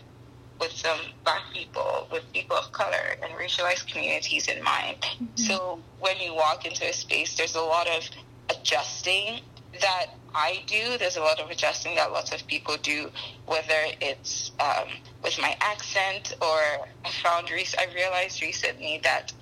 with 0.61 0.73
some 0.73 0.99
black 1.23 1.43
people, 1.53 2.09
with 2.11 2.25
people 2.33 2.57
of 2.57 2.73
color 2.73 3.17
and 3.23 3.33
racialized 3.35 3.87
communities 3.87 4.49
in 4.49 4.63
mind. 4.63 4.97
Mm-hmm. 5.01 5.27
So 5.37 5.81
when 6.01 6.19
you 6.19 6.35
walk 6.35 6.67
into 6.67 6.89
a 6.89 6.93
space, 6.93 7.37
there's 7.37 7.55
a 7.55 7.61
lot 7.61 7.87
of 7.89 8.09
adjusting 8.51 9.41
that 9.81 10.07
I 10.35 10.63
do. 10.67 10.99
There's 10.99 11.17
a 11.17 11.21
lot 11.21 11.41
of 11.41 11.51
adjusting 11.51 11.95
that 11.97 12.13
lots 12.13 12.33
of 12.33 12.47
people 12.47 12.77
do, 12.77 13.11
whether 13.47 13.81
it's 14.01 14.53
um, 14.61 14.89
with 15.23 15.39
my 15.41 15.57
accent 15.61 16.35
or 16.41 16.89
I 17.05 17.11
found, 17.23 17.49
I 17.51 17.95
realized 17.95 18.43
recently 18.43 19.01
that 19.05 19.33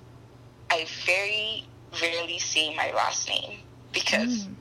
I 0.71 0.87
very 1.05 1.67
rarely 2.01 2.39
say 2.39 2.75
my 2.75 2.93
last 2.93 3.29
name 3.29 3.61
because 3.93 4.45
mm. 4.45 4.55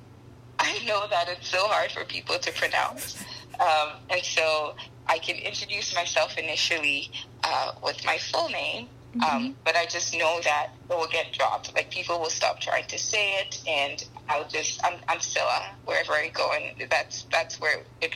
I 0.60 0.84
know 0.86 1.06
that 1.10 1.28
it's 1.30 1.48
so 1.48 1.68
hard 1.68 1.92
for 1.92 2.06
people 2.06 2.38
to 2.40 2.52
pronounce. 2.54 3.24
Um, 3.60 3.94
and 4.10 4.22
so 4.24 4.76
I 5.08 5.20
can 5.20 5.36
introduce 5.38 5.94
myself 5.96 6.38
initially 6.38 7.12
uh, 7.44 7.74
with 7.84 8.04
my 8.06 8.18
full 8.18 8.50
name, 8.50 8.88
um, 9.16 9.20
mm-hmm. 9.22 9.52
but 9.64 9.76
I 9.76 9.86
just 9.86 10.14
know 10.14 10.40
that 10.44 10.72
it 10.90 10.94
will 10.96 11.08
get 11.08 11.32
dropped. 11.34 11.74
Like 11.76 11.92
people 11.92 12.20
will 12.20 12.30
stop 12.30 12.60
trying 12.60 12.88
to 12.88 12.98
say 12.98 13.36
it, 13.36 13.62
and 13.68 14.04
I'll 14.30 14.48
just 14.48 14.84
I'm 14.84 15.00
I'm 15.08 15.20
Scylla 15.20 15.72
wherever 15.86 16.14
I 16.14 16.30
go, 16.30 16.52
and 16.52 16.90
that's 16.90 17.24
that's 17.32 17.60
where 17.60 17.84
it 18.02 18.16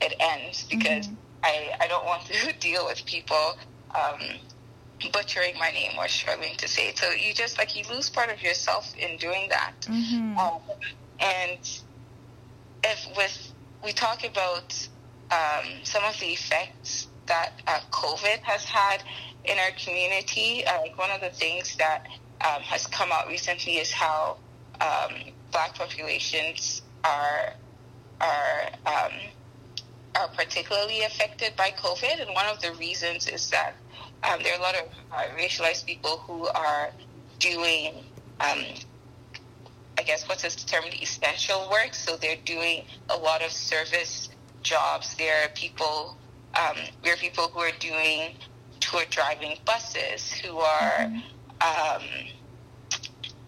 it 0.00 0.14
ends 0.20 0.64
because 0.64 1.08
mm-hmm. 1.08 1.14
I 1.44 1.70
I 1.80 1.88
don't 1.88 2.04
want 2.04 2.26
to 2.26 2.52
deal 2.60 2.86
with 2.86 3.04
people 3.06 3.56
um, 3.94 4.20
butchering 5.12 5.58
my 5.58 5.70
name 5.70 5.92
or 5.98 6.08
struggling 6.08 6.56
to 6.56 6.68
say 6.68 6.88
it. 6.88 6.98
So 6.98 7.10
you 7.10 7.34
just 7.34 7.58
like 7.58 7.76
you 7.76 7.84
lose 7.92 8.10
part 8.10 8.30
of 8.30 8.42
yourself 8.42 8.94
in 8.96 9.16
doing 9.16 9.48
that. 9.50 9.74
Mm-hmm. 9.82 10.38
Um, 10.38 10.60
and 11.20 11.58
if 12.84 13.16
with 13.16 13.52
we 13.84 13.92
talk 13.92 14.24
about 14.24 14.88
um, 15.30 15.66
some 15.82 16.04
of 16.04 16.18
the 16.20 16.26
effects 16.26 17.08
that 17.26 17.52
uh, 17.66 17.80
COVID 17.90 18.40
has 18.42 18.64
had 18.64 19.02
in 19.44 19.58
our 19.58 19.70
community, 19.72 20.64
uh, 20.66 20.80
like 20.80 20.98
one 20.98 21.10
of 21.10 21.20
the 21.20 21.30
things 21.30 21.76
that 21.76 22.06
um, 22.40 22.62
has 22.62 22.86
come 22.86 23.10
out 23.12 23.28
recently 23.28 23.76
is 23.76 23.92
how 23.92 24.36
um, 24.80 25.32
black 25.52 25.74
populations 25.74 26.82
are 27.04 27.54
are 28.20 28.68
um, 28.86 29.12
are 30.16 30.28
particularly 30.28 31.02
affected 31.02 31.56
by 31.56 31.70
COVID, 31.70 32.20
and 32.20 32.34
one 32.34 32.46
of 32.46 32.60
the 32.60 32.72
reasons 32.74 33.28
is 33.28 33.50
that 33.50 33.74
um, 34.22 34.40
there 34.42 34.54
are 34.54 34.58
a 34.58 34.62
lot 34.62 34.74
of 34.76 34.86
uh, 35.12 35.22
racialized 35.36 35.84
people 35.86 36.18
who 36.18 36.46
are 36.48 36.90
doing, 37.38 37.94
um, 38.40 38.64
I 39.98 40.02
guess, 40.04 40.28
what's 40.28 40.42
this 40.42 40.56
term, 40.56 40.84
essential 41.00 41.68
work. 41.70 41.94
So 41.94 42.16
they're 42.16 42.36
doing 42.44 42.84
a 43.10 43.16
lot 43.16 43.42
of 43.44 43.50
service 43.50 44.30
jobs. 44.62 45.14
There 45.16 45.44
are 45.44 45.48
people, 45.50 46.16
um, 46.58 46.76
there 47.02 47.14
are 47.14 47.18
people 47.18 47.48
who 47.48 47.60
are 47.60 47.76
doing 47.80 48.36
tour 48.80 49.02
driving 49.10 49.58
buses, 49.64 50.32
who 50.32 50.58
are 50.58 51.10
mm-hmm. 51.60 52.28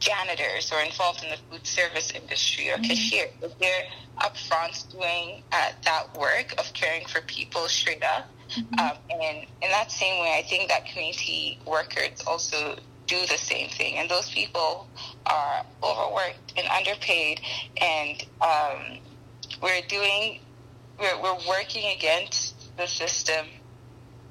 Janitors 0.06 0.72
or 0.72 0.80
involved 0.80 1.24
in 1.24 1.30
the 1.30 1.36
food 1.50 1.66
service 1.66 2.12
industry 2.12 2.70
or 2.70 2.74
mm-hmm. 2.74 2.84
cashiers. 2.84 3.32
They're 3.60 3.84
up 4.18 4.36
front 4.36 4.84
doing 4.92 5.42
uh, 5.52 5.72
that 5.84 6.16
work 6.16 6.54
of 6.58 6.72
caring 6.74 7.06
for 7.06 7.20
people 7.22 7.66
straight 7.68 8.04
up. 8.04 8.28
Mm-hmm. 8.50 8.78
Um, 8.78 8.96
and 9.10 9.46
in 9.62 9.70
that 9.70 9.90
same 9.90 10.20
way, 10.22 10.38
I 10.38 10.48
think 10.48 10.68
that 10.68 10.86
community 10.86 11.58
workers 11.66 12.22
also 12.26 12.76
do 13.06 13.20
the 13.26 13.38
same 13.38 13.68
thing. 13.70 13.96
And 13.96 14.08
those 14.08 14.30
people 14.30 14.88
are 15.26 15.66
overworked 15.82 16.54
and 16.56 16.66
underpaid. 16.68 17.40
And 17.80 18.24
um, 18.40 18.98
we're 19.60 19.82
doing, 19.88 20.40
we're, 21.00 21.20
we're 21.20 21.38
working 21.48 21.92
against 21.96 22.76
the 22.76 22.86
system 22.86 23.46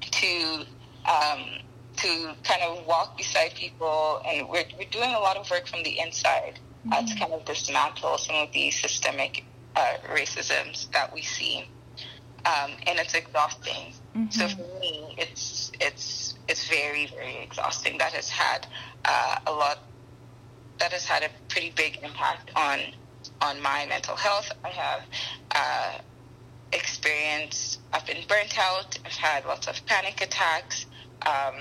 to 0.00 0.64
um, 1.06 1.60
to 1.96 2.34
kind 2.44 2.62
of 2.62 2.86
walk 2.86 3.16
beside 3.16 3.54
people, 3.54 4.20
and 4.26 4.48
we're, 4.48 4.64
we're 4.78 4.88
doing 4.90 5.14
a 5.14 5.18
lot 5.18 5.36
of 5.36 5.50
work 5.50 5.66
from 5.66 5.82
the 5.82 5.98
inside 5.98 6.58
mm-hmm. 6.86 6.92
uh, 6.92 7.02
to 7.06 7.18
kind 7.18 7.32
of 7.32 7.44
dismantle 7.44 8.18
some 8.18 8.36
of 8.36 8.52
the 8.52 8.70
systemic 8.70 9.44
uh, 9.74 9.94
racisms 10.12 10.90
that 10.92 11.12
we 11.12 11.22
see, 11.22 11.64
um, 12.44 12.72
and 12.86 12.98
it's 12.98 13.14
exhausting. 13.14 13.92
Mm-hmm. 14.16 14.30
So 14.30 14.48
for 14.48 14.80
me, 14.80 15.14
it's 15.18 15.72
it's 15.80 16.34
it's 16.48 16.68
very 16.68 17.06
very 17.06 17.36
exhausting. 17.42 17.98
That 17.98 18.12
has 18.12 18.28
had 18.30 18.66
uh, 19.04 19.38
a 19.46 19.52
lot. 19.52 19.78
That 20.78 20.92
has 20.92 21.04
had 21.06 21.22
a 21.22 21.30
pretty 21.48 21.72
big 21.76 21.98
impact 22.02 22.50
on 22.56 22.80
on 23.40 23.60
my 23.60 23.86
mental 23.86 24.16
health. 24.16 24.50
I 24.64 24.68
have 24.68 25.02
uh, 25.54 25.98
experienced. 26.72 27.80
I've 27.92 28.06
been 28.06 28.24
burnt 28.28 28.58
out. 28.58 28.98
I've 29.04 29.12
had 29.12 29.44
lots 29.46 29.66
of 29.66 29.84
panic 29.86 30.20
attacks. 30.20 30.86
Um, 31.22 31.54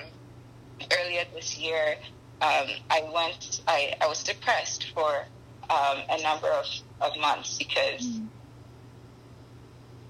earlier 1.00 1.24
this 1.34 1.58
year, 1.58 1.98
um, 2.42 2.68
I 2.90 3.10
went. 3.14 3.62
I, 3.68 3.96
I 4.02 4.08
was 4.08 4.24
depressed 4.24 4.88
for 4.94 5.26
um, 5.70 5.98
a 6.10 6.22
number 6.22 6.48
of, 6.48 6.66
of 7.02 7.18
months 7.20 7.58
because 7.58 8.06
mm. 8.06 8.28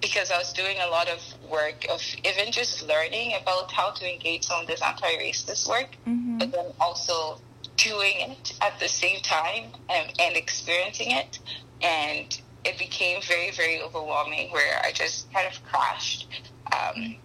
because 0.01 0.31
I 0.31 0.37
was 0.37 0.51
doing 0.53 0.77
a 0.79 0.87
lot 0.89 1.07
of 1.07 1.21
work 1.49 1.85
of 1.89 2.01
even 2.23 2.51
just 2.51 2.87
learning 2.87 3.33
about 3.41 3.71
how 3.71 3.91
to 3.91 4.11
engage 4.11 4.43
some 4.45 4.61
of 4.61 4.67
this 4.67 4.81
anti-racist 4.81 5.69
work, 5.69 5.95
mm-hmm. 6.07 6.39
but 6.39 6.51
then 6.51 6.65
also 6.79 7.39
doing 7.77 8.31
it 8.31 8.53
at 8.61 8.79
the 8.79 8.87
same 8.87 9.21
time 9.21 9.65
and, 9.89 10.11
and 10.19 10.35
experiencing 10.35 11.11
it 11.11 11.39
and 11.81 12.41
it 12.63 12.77
became 12.79 13.21
very, 13.21 13.51
very 13.51 13.81
overwhelming 13.81 14.49
where 14.51 14.81
I 14.83 14.91
just 14.91 15.31
kind 15.31 15.47
of 15.47 15.63
crashed. 15.65 16.27
Um, 16.73 17.17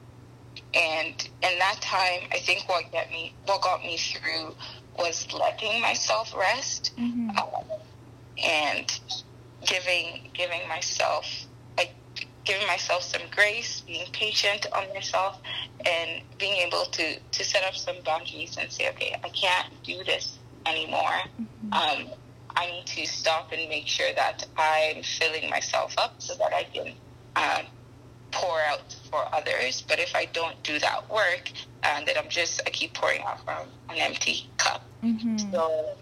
and 0.74 1.28
in 1.42 1.58
that 1.58 1.78
time, 1.80 2.28
I 2.32 2.38
think 2.38 2.68
what 2.68 2.90
got 2.92 3.10
me, 3.10 3.34
what 3.46 3.62
got 3.62 3.82
me 3.82 3.96
through 3.96 4.54
was 4.98 5.32
letting 5.32 5.80
myself 5.80 6.34
rest 6.36 6.92
mm-hmm. 6.98 7.30
um, 7.30 7.78
and 8.42 9.00
giving, 9.66 10.30
giving 10.32 10.66
myself, 10.68 11.26
like, 11.76 11.92
giving 12.44 12.66
myself 12.66 13.02
some 13.02 13.22
grace, 13.30 13.80
being 13.80 14.06
patient 14.12 14.66
on 14.72 14.88
myself, 14.94 15.40
and 15.86 16.22
being 16.38 16.56
able 16.66 16.84
to 16.84 17.18
to 17.18 17.44
set 17.44 17.64
up 17.64 17.74
some 17.74 17.96
boundaries 18.04 18.56
and 18.58 18.70
say, 18.70 18.88
okay, 18.90 19.16
I 19.24 19.28
can't 19.30 19.68
do 19.82 20.04
this 20.04 20.38
anymore. 20.66 21.20
Mm-hmm. 21.40 21.72
Um, 21.72 22.14
I 22.56 22.66
need 22.66 22.86
to 22.86 23.06
stop 23.06 23.52
and 23.52 23.68
make 23.68 23.86
sure 23.86 24.12
that 24.14 24.46
I'm 24.56 25.02
filling 25.02 25.50
myself 25.50 25.94
up 25.98 26.14
so 26.18 26.34
that 26.34 26.52
I 26.52 26.64
can 26.64 26.92
um, 27.36 27.66
pour 28.32 28.60
out 28.62 28.94
for 29.10 29.26
others. 29.34 29.84
But 29.86 29.98
if 29.98 30.14
I 30.14 30.26
don't 30.26 30.60
do 30.62 30.78
that 30.78 31.10
work, 31.10 31.50
uh, 31.82 32.04
then 32.04 32.16
I'm 32.16 32.28
just, 32.28 32.60
I 32.66 32.70
keep 32.70 32.94
pouring 32.94 33.22
out 33.22 33.44
from 33.44 33.68
an 33.88 33.98
empty 33.98 34.48
cup. 34.56 34.84
Mm-hmm. 35.02 35.52
So 35.52 35.96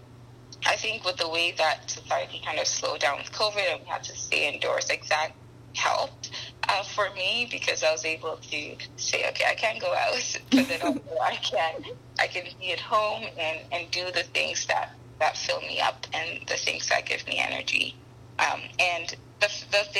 I 0.65 0.75
think 0.75 1.05
with 1.05 1.17
the 1.17 1.29
way 1.29 1.53
that 1.57 1.89
society 1.89 2.41
kind 2.45 2.59
of 2.59 2.67
slowed 2.67 3.01
down 3.01 3.17
with 3.17 3.31
COVID 3.31 3.73
and 3.73 3.81
we 3.81 3.87
had 3.87 4.03
to 4.03 4.15
stay 4.15 4.53
indoors, 4.53 4.89
like 4.89 5.07
that 5.07 5.31
helped 5.75 6.31
uh, 6.67 6.83
for 6.83 7.09
me 7.11 7.47
because 7.49 7.83
I 7.83 7.91
was 7.91 8.05
able 8.05 8.37
to 8.37 8.75
say, 8.97 9.27
okay, 9.29 9.45
I 9.49 9.55
can't 9.55 9.79
go 9.79 9.93
out, 9.93 10.39
but 10.51 10.67
then 10.67 10.81
I 11.21 11.35
can, 11.35 11.83
I 12.19 12.27
can 12.27 12.45
be 12.59 12.73
at 12.73 12.79
home 12.79 13.23
and, 13.37 13.59
and 13.71 13.89
do 13.91 14.05
the 14.11 14.23
things 14.23 14.65
that 14.67 14.93
that 15.19 15.35
fill 15.35 15.59
me 15.61 15.79
up 15.81 16.07
and 16.13 16.47
the 16.47 16.55
things 16.55 16.87
that 16.89 17.05
give 17.05 17.27
me 17.27 17.39
energy. 17.39 17.95
Um, 18.39 18.61
and 18.79 19.15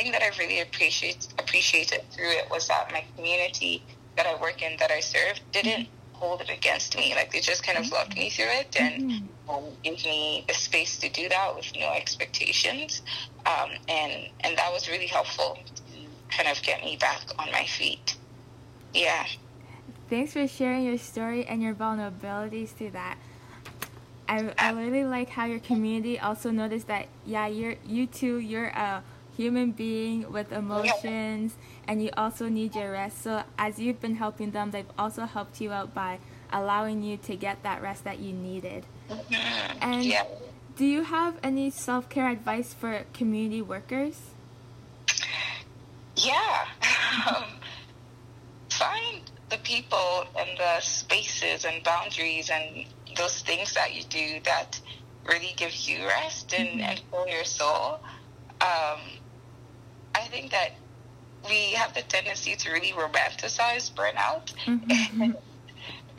thing 0.10 0.19
that 0.19 0.34
I 0.34 0.38
really 0.38 0.62
appreciate, 0.62 1.28
appreciated 1.38 2.04
through 2.12 2.30
it 2.30 2.50
was 2.50 2.67
that 2.67 2.91
my 2.91 3.04
community 3.15 3.84
that 4.15 4.26
I 4.26 4.39
work 4.41 4.62
in, 4.62 4.78
that 4.78 4.91
I 4.91 5.00
serve, 5.00 5.39
didn't 5.52 5.88
hold 6.13 6.41
it 6.41 6.50
against 6.50 6.98
me. 6.98 7.13
Like 7.15 7.32
they 7.32 7.39
just 7.39 7.63
kind 7.63 7.78
of 7.78 7.91
loved 7.91 8.15
me 8.15 8.30
through 8.30 8.50
it 8.50 8.76
and 8.80 9.12
mm-hmm. 9.12 9.50
um, 9.50 9.63
gave 9.84 10.04
me 10.04 10.45
the 10.48 10.54
space 10.54 10.98
to 11.00 11.10
do 11.10 11.30
that 11.30 11.56
with 11.56 11.72
no 11.78 11.91
expectations. 11.93 13.02
Um, 13.45 13.72
and 13.88 14.30
and 14.41 14.58
that 14.58 14.72
was 14.72 14.89
really 14.89 15.08
helpful 15.08 15.58
to 15.76 16.36
kind 16.36 16.50
of 16.50 16.62
get 16.63 16.84
me 16.84 16.98
back 16.98 17.22
on 17.38 17.52
my 17.52 17.65
feet. 17.65 18.15
Yeah. 18.93 19.26
Thanks 20.10 20.34
for 20.34 20.48
sharing 20.48 20.86
your 20.86 20.98
story 20.98 21.45
and 21.45 21.62
your 21.62 21.76
vulnerabilities 21.76 22.76
to 22.80 22.89
that. 22.91 23.17
I, 24.28 24.54
I 24.58 24.72
really 24.72 25.06
like 25.06 25.30
how 25.30 25.45
your 25.45 25.60
community 25.60 26.19
also 26.19 26.52
noticed 26.52 26.88
that 26.88 27.08
yeah 27.26 27.48
you're 27.48 27.76
you 27.88 28.06
too 28.06 28.38
you're 28.38 28.67
a 28.67 29.04
human 29.39 29.71
being 29.71 30.30
with 30.30 30.52
emotions 30.52 31.56
and 31.88 32.04
you 32.04 32.10
also 32.17 32.49
need 32.49 32.75
your 32.75 32.91
rest 32.91 33.21
so 33.21 33.41
as 33.58 33.80
you've 33.80 34.02
been 34.02 34.15
helping 34.15 34.52
them 34.52 34.71
they've 34.71 34.93
also 34.97 35.23
helped 35.23 35.62
you 35.62 35.71
out 35.71 35.93
by 35.93 36.19
allowing 36.52 37.02
you 37.02 37.15
to 37.15 37.38
get 37.38 37.63
that 37.63 37.82
rest 37.82 38.04
that 38.04 38.19
you 38.19 38.34
needed 38.34 38.84
mm-hmm. 39.10 39.78
and 39.82 40.04
yeah. 40.04 40.25
do 40.75 40.86
you 40.86 41.04
have 41.04 41.38
any 41.41 41.69
self-care 41.69 42.28
advice 42.28 42.73
for 42.73 43.06
community 43.13 43.62
workers 43.62 44.19
yeah 46.17 46.65
um, 47.30 47.45
find 48.69 49.21
the 49.49 49.58
people 49.63 50.25
and 50.38 50.49
the 50.58 50.82
spaces 50.82 51.63
and 51.63 51.82
boundaries 51.86 52.49
and 52.49 52.86
those 53.15 53.41
things 53.43 53.73
that 53.73 53.95
you 53.95 54.04
do 54.04 54.41
that 54.43 54.78
really 55.25 55.54
give 55.56 55.73
you 55.73 56.06
rest 56.06 56.54
and, 56.54 56.82
mm-hmm. 56.82 57.15
and 57.15 57.30
your 57.30 57.45
soul. 57.45 57.99
Um, 58.62 58.99
think 60.30 60.52
that 60.52 60.72
we 61.48 61.72
have 61.74 61.94
the 61.94 62.02
tendency 62.02 62.56
to 62.56 62.72
really 62.72 62.92
romanticize 62.92 63.92
burnout 63.94 64.54
mm-hmm. 64.65 65.22
and, 65.22 65.36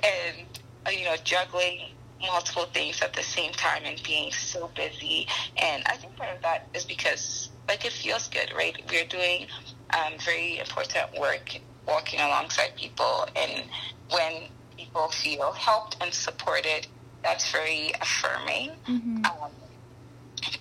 and 0.03 0.47
uh, 0.87 0.91
you 0.91 1.05
know 1.05 1.17
juggling 1.25 1.91
multiple 2.21 2.67
things 2.73 3.01
at 3.03 3.13
the 3.15 3.23
same 3.23 3.53
time 3.53 3.83
and 3.85 4.03
being 4.03 4.31
so 4.33 4.71
busy. 4.75 5.27
And 5.57 5.83
I 5.87 5.97
think 5.97 6.17
part 6.17 6.35
of 6.35 6.43
that 6.43 6.69
is 6.75 6.85
because 6.85 7.51
like 7.69 7.85
it 7.85 7.93
feels 7.93 8.29
good, 8.29 8.53
right? 8.55 8.77
We're 8.91 9.07
doing 9.07 9.47
um, 9.95 10.19
very 10.25 10.59
important 10.59 11.19
work, 11.19 11.57
walking 11.87 12.21
alongside 12.21 12.77
people, 12.77 13.27
and 13.37 13.65
when 14.11 14.49
people 14.77 15.09
feel 15.09 15.53
helped 15.53 15.97
and 16.01 16.13
supported, 16.13 16.87
that's 17.23 17.51
very 17.51 17.93
affirming. 18.01 18.71
Mm-hmm. 18.89 19.25
Um, 19.27 19.51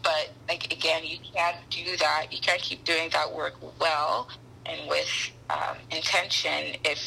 but 0.03 0.31
like 0.47 0.71
again, 0.71 1.03
you 1.05 1.17
can't 1.33 1.57
do 1.69 1.97
that. 1.97 2.27
You 2.31 2.39
can't 2.39 2.61
keep 2.61 2.83
doing 2.83 3.09
that 3.11 3.33
work 3.33 3.55
well 3.79 4.29
and 4.65 4.89
with 4.89 5.31
um, 5.49 5.77
intention 5.91 6.77
if 6.83 6.99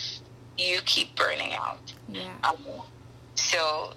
you 0.58 0.80
keep 0.84 1.14
burning 1.16 1.52
out. 1.54 1.92
Yeah. 2.08 2.32
Um, 2.44 2.58
so 3.34 3.92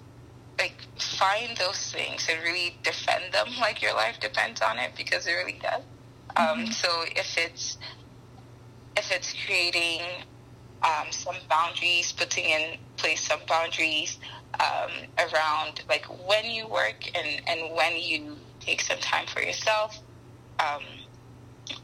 like 0.57 0.75
find 0.97 1.57
those 1.57 1.91
things 1.91 2.27
and 2.29 2.41
really 2.43 2.77
defend 2.83 3.33
them 3.33 3.47
like 3.59 3.81
your 3.81 3.93
life 3.93 4.19
depends 4.19 4.61
on 4.61 4.77
it 4.79 4.91
because 4.97 5.27
it 5.27 5.33
really 5.33 5.59
does. 5.61 5.81
Um, 6.38 6.45
mm-hmm. 6.59 6.71
so 6.71 7.03
if 7.15 7.38
it's 7.38 7.77
if 8.97 9.11
it's 9.11 9.33
creating 9.45 10.01
um, 10.83 11.07
some 11.11 11.35
boundaries, 11.49 12.11
putting 12.11 12.45
in 12.45 12.77
place 12.97 13.21
some 13.21 13.39
boundaries 13.47 14.17
um, 14.59 14.91
around 15.19 15.83
like 15.89 16.05
when 16.27 16.45
you 16.45 16.67
work 16.67 17.11
and, 17.15 17.41
and 17.47 17.75
when 17.75 17.97
you 17.97 18.35
take 18.65 18.82
some 18.82 18.99
time 18.99 19.25
for 19.28 19.41
yourself, 19.41 20.01
um, 20.60 20.84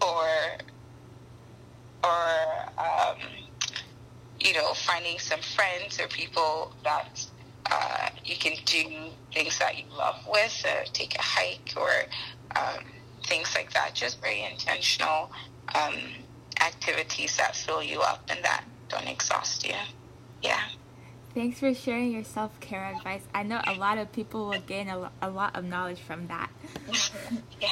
or 0.02 0.28
or 2.04 2.28
um, 2.78 3.18
you 4.40 4.54
know 4.54 4.74
finding 4.74 5.20
some 5.20 5.40
friends 5.42 6.00
or 6.00 6.08
people 6.08 6.74
that 6.84 7.24
uh, 7.72 8.10
you 8.26 8.36
can 8.38 8.54
do 8.66 9.12
things 9.34 9.58
that 9.60 9.78
you 9.78 9.86
love 9.96 10.16
with, 10.28 10.66
uh, 10.68 10.84
take 10.94 11.16
a 11.16 11.22
hike 11.22 11.74
or 11.78 11.90
um, 12.60 12.84
things 13.26 13.54
like 13.56 13.72
that. 13.74 13.94
Just 13.94 14.22
very 14.22 14.44
intentional 14.50 15.32
um, 15.76 15.94
activities 16.60 17.38
that 17.38 17.56
fill 17.56 17.84
you 17.84 18.02
up 18.02 18.24
and 18.30 18.40
that 18.44 18.64
don't 18.90 19.08
exhaust 19.08 19.66
you. 19.66 19.76
Yeah. 20.42 20.60
Thanks 21.34 21.60
for 21.60 21.74
sharing 21.74 22.12
your 22.12 22.24
self 22.24 22.60
care 22.60 22.94
advice. 22.96 23.22
I 23.34 23.44
know 23.44 23.62
a 23.66 23.74
lot 23.76 23.98
of 23.98 24.12
people 24.12 24.50
will 24.50 24.60
gain 24.62 24.90
a, 24.90 25.10
a 25.22 25.30
lot 25.30 25.56
of 25.56 25.64
knowledge 25.64 26.00
from 26.00 26.28
that. 26.28 26.50
yeah. 27.62 27.70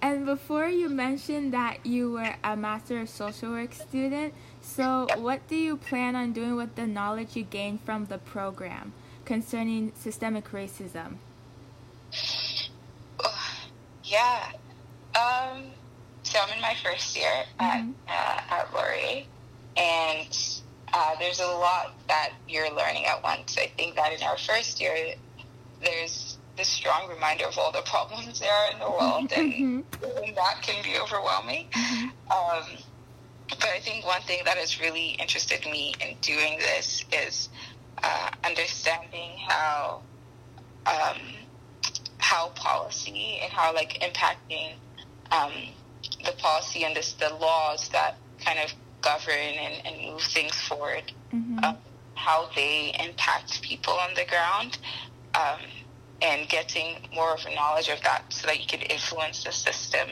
And 0.00 0.24
before 0.24 0.68
you 0.68 0.88
mentioned 0.88 1.52
that 1.54 1.84
you 1.84 2.12
were 2.12 2.36
a 2.44 2.56
Master 2.56 3.00
of 3.00 3.08
Social 3.08 3.50
Work 3.50 3.74
student, 3.74 4.32
so 4.62 5.08
what 5.16 5.46
do 5.48 5.56
you 5.56 5.76
plan 5.76 6.14
on 6.14 6.32
doing 6.32 6.54
with 6.54 6.76
the 6.76 6.86
knowledge 6.86 7.34
you 7.34 7.42
gained 7.42 7.80
from 7.82 8.06
the 8.06 8.18
program 8.18 8.92
concerning 9.24 9.92
systemic 9.96 10.50
racism? 10.52 11.16
Yeah. 14.04 14.52
Um, 15.14 15.64
so 16.22 16.38
I'm 16.40 16.54
in 16.56 16.62
my 16.62 16.74
first 16.82 17.14
year 17.14 17.44
at, 17.60 17.82
Mhm. 17.82 17.92
uh, 18.08 18.40
at 18.50 18.72
Laurier, 18.72 19.24
and 19.76 20.60
uh, 20.92 21.14
there's 21.18 21.40
a 21.40 21.46
lot 21.46 21.94
that 22.08 22.30
you're 22.48 22.74
learning 22.74 23.04
at 23.06 23.22
once. 23.22 23.56
I 23.58 23.66
think 23.76 23.96
that 23.96 24.12
in 24.12 24.22
our 24.22 24.36
first 24.38 24.80
year, 24.80 25.14
there's 25.82 26.38
this 26.56 26.68
strong 26.68 27.08
reminder 27.08 27.44
of 27.46 27.56
all 27.58 27.72
the 27.72 27.82
problems 27.86 28.40
there 28.40 28.52
are 28.52 28.72
in 28.72 28.78
the 28.78 28.90
world, 28.90 29.32
and 29.36 29.52
Mhm. 29.52 30.34
that 30.34 30.62
can 30.62 30.82
be 30.82 30.98
overwhelming. 30.98 31.66
Mhm. 31.70 32.12
Um, 32.30 32.64
but 33.48 33.68
I 33.70 33.80
think 33.80 34.04
one 34.04 34.20
thing 34.22 34.40
that 34.44 34.58
has 34.58 34.78
really 34.80 35.10
interested 35.12 35.64
me 35.64 35.94
in 36.00 36.16
doing 36.20 36.58
this 36.58 37.04
is 37.12 37.48
uh, 38.02 38.30
understanding 38.44 39.36
how 39.48 40.02
um, 40.86 41.18
how 42.18 42.48
policy 42.50 43.38
and 43.42 43.52
how 43.52 43.74
like 43.74 43.98
impacting 44.00 44.74
um, 45.30 45.52
the 46.24 46.32
policy 46.32 46.84
and 46.84 46.94
this, 46.96 47.12
the 47.14 47.30
laws 47.34 47.88
that 47.90 48.16
kind 48.44 48.58
of 48.58 48.72
govern 49.02 49.34
and, 49.34 49.86
and 49.86 50.12
move 50.12 50.22
things 50.22 50.54
forward, 50.62 51.12
Mhm. 51.32 51.64
um, 51.64 51.78
how 52.14 52.48
they 52.54 52.94
impact 52.98 53.62
people 53.62 53.94
on 53.94 54.14
the 54.14 54.24
ground, 54.24 54.78
um, 55.34 55.60
and 56.20 56.48
getting 56.48 57.08
more 57.12 57.32
of 57.34 57.44
a 57.46 57.54
knowledge 57.54 57.88
of 57.88 58.00
that 58.02 58.24
so 58.32 58.46
that 58.48 58.58
you 58.60 58.66
can 58.66 58.82
influence 58.82 59.44
the 59.44 59.52
system 59.52 60.08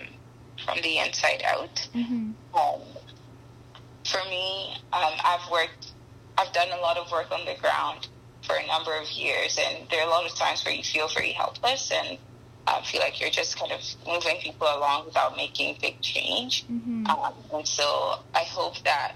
from 0.64 0.80
the 0.82 0.98
inside 0.98 1.42
out. 1.44 1.88
Mhm. 1.94 2.34
Um, 2.54 2.80
for 4.04 4.24
me, 4.26 4.76
um, 4.92 5.14
I've 5.24 5.50
worked, 5.50 5.88
I've 6.38 6.52
done 6.52 6.70
a 6.70 6.76
lot 6.80 6.96
of 6.96 7.10
work 7.10 7.32
on 7.32 7.44
the 7.44 7.54
ground 7.54 8.06
for 8.42 8.54
a 8.56 8.66
number 8.66 8.96
of 8.96 9.10
years, 9.10 9.58
and 9.58 9.88
there 9.88 10.00
are 10.02 10.06
a 10.06 10.10
lot 10.10 10.24
of 10.24 10.34
times 10.36 10.64
where 10.64 10.72
you 10.74 10.84
feel 10.84 11.08
very 11.08 11.32
helpless 11.32 11.90
and 11.90 12.18
uh, 12.66 12.82
feel 12.82 13.00
like 13.00 13.20
you're 13.20 13.30
just 13.30 13.58
kind 13.58 13.72
of 13.72 13.80
moving 14.06 14.36
people 14.40 14.66
along 14.66 15.06
without 15.06 15.36
making 15.36 15.76
big 15.80 16.00
change. 16.00 16.64
Mhm. 16.68 17.08
Um, 17.08 17.34
and 17.52 17.66
so 17.66 18.18
I 18.34 18.44
hope 18.44 18.78
that, 18.84 19.14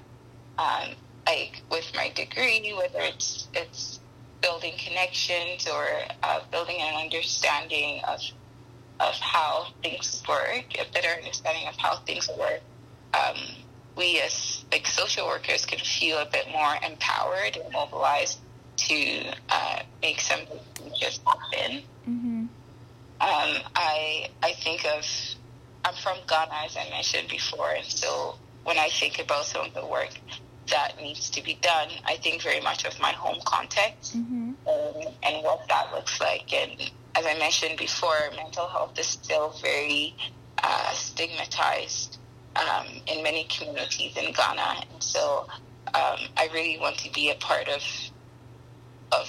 um, 0.59 0.95
like 1.27 1.63
with 1.71 1.91
my 1.95 2.11
degree, 2.11 2.73
whether 2.73 3.01
it's 3.01 3.49
it's 3.55 4.01
building 4.41 4.75
connections 4.79 5.67
or 5.67 5.87
uh, 6.23 6.41
building 6.51 6.81
an 6.81 6.95
understanding 6.95 8.03
of 8.05 8.21
of 9.01 9.15
how 9.15 9.67
things 9.83 10.23
work, 10.29 10.67
a 10.79 10.85
better 10.93 11.09
understanding 11.09 11.67
of 11.67 11.77
how 11.77 11.97
things 12.01 12.29
work, 12.39 12.61
um, 13.15 13.37
we 13.97 14.21
as 14.21 14.65
like 14.71 14.87
social 14.87 15.27
workers 15.27 15.65
can 15.65 15.79
feel 15.79 16.19
a 16.19 16.27
bit 16.27 16.47
more 16.53 16.75
empowered 16.87 17.57
and 17.57 17.73
mobilized 17.73 18.39
to 18.77 19.25
uh, 19.49 19.81
make 20.03 20.21
some 20.21 20.41
just 20.99 21.23
happen. 21.27 21.83
Mhm. 22.07 22.49
Um, 23.21 23.63
I 23.77 24.29
I 24.43 24.53
think 24.53 24.85
of 24.87 25.05
I'm 25.85 25.95
from 25.95 26.17
Ghana 26.29 26.53
as 26.65 26.77
I 26.77 26.89
mentioned 26.91 27.29
before, 27.29 27.71
and 27.73 27.85
so 27.85 28.37
when 28.65 28.79
I 28.79 28.89
think 28.89 29.19
about 29.19 29.45
some 29.45 29.67
of 29.67 29.75
the 29.75 29.87
work 29.87 30.11
that 30.71 31.01
needs 31.01 31.29
to 31.31 31.43
be 31.43 31.55
done, 31.63 31.89
I 32.07 32.17
think 32.17 32.43
very 32.43 32.61
much 32.61 32.85
of 32.85 32.99
my 33.01 33.13
home 33.13 33.41
context 33.45 34.17
Mhm. 34.17 34.55
um, 34.67 35.15
and 35.23 35.43
what 35.43 35.67
that 35.69 35.93
looks 35.93 36.21
like. 36.21 36.53
And 36.53 36.81
as 37.15 37.27
I 37.27 37.35
mentioned 37.35 37.77
before, 37.79 38.31
mental 38.37 38.69
health 38.69 38.99
is 38.99 39.09
still 39.09 39.51
very 39.61 40.17
uh, 40.63 40.93
stigmatized 40.93 42.19
um, 42.57 42.87
in 43.07 43.23
many 43.23 43.45
communities 43.45 44.17
in 44.17 44.33
Ghana, 44.33 44.85
and 44.93 45.03
so 45.03 45.47
um, 45.95 46.19
I 46.37 46.49
really 46.53 46.79
want 46.79 46.99
to 46.99 47.11
be 47.13 47.31
a 47.31 47.35
part 47.37 47.69
of 47.69 47.83
of 49.13 49.29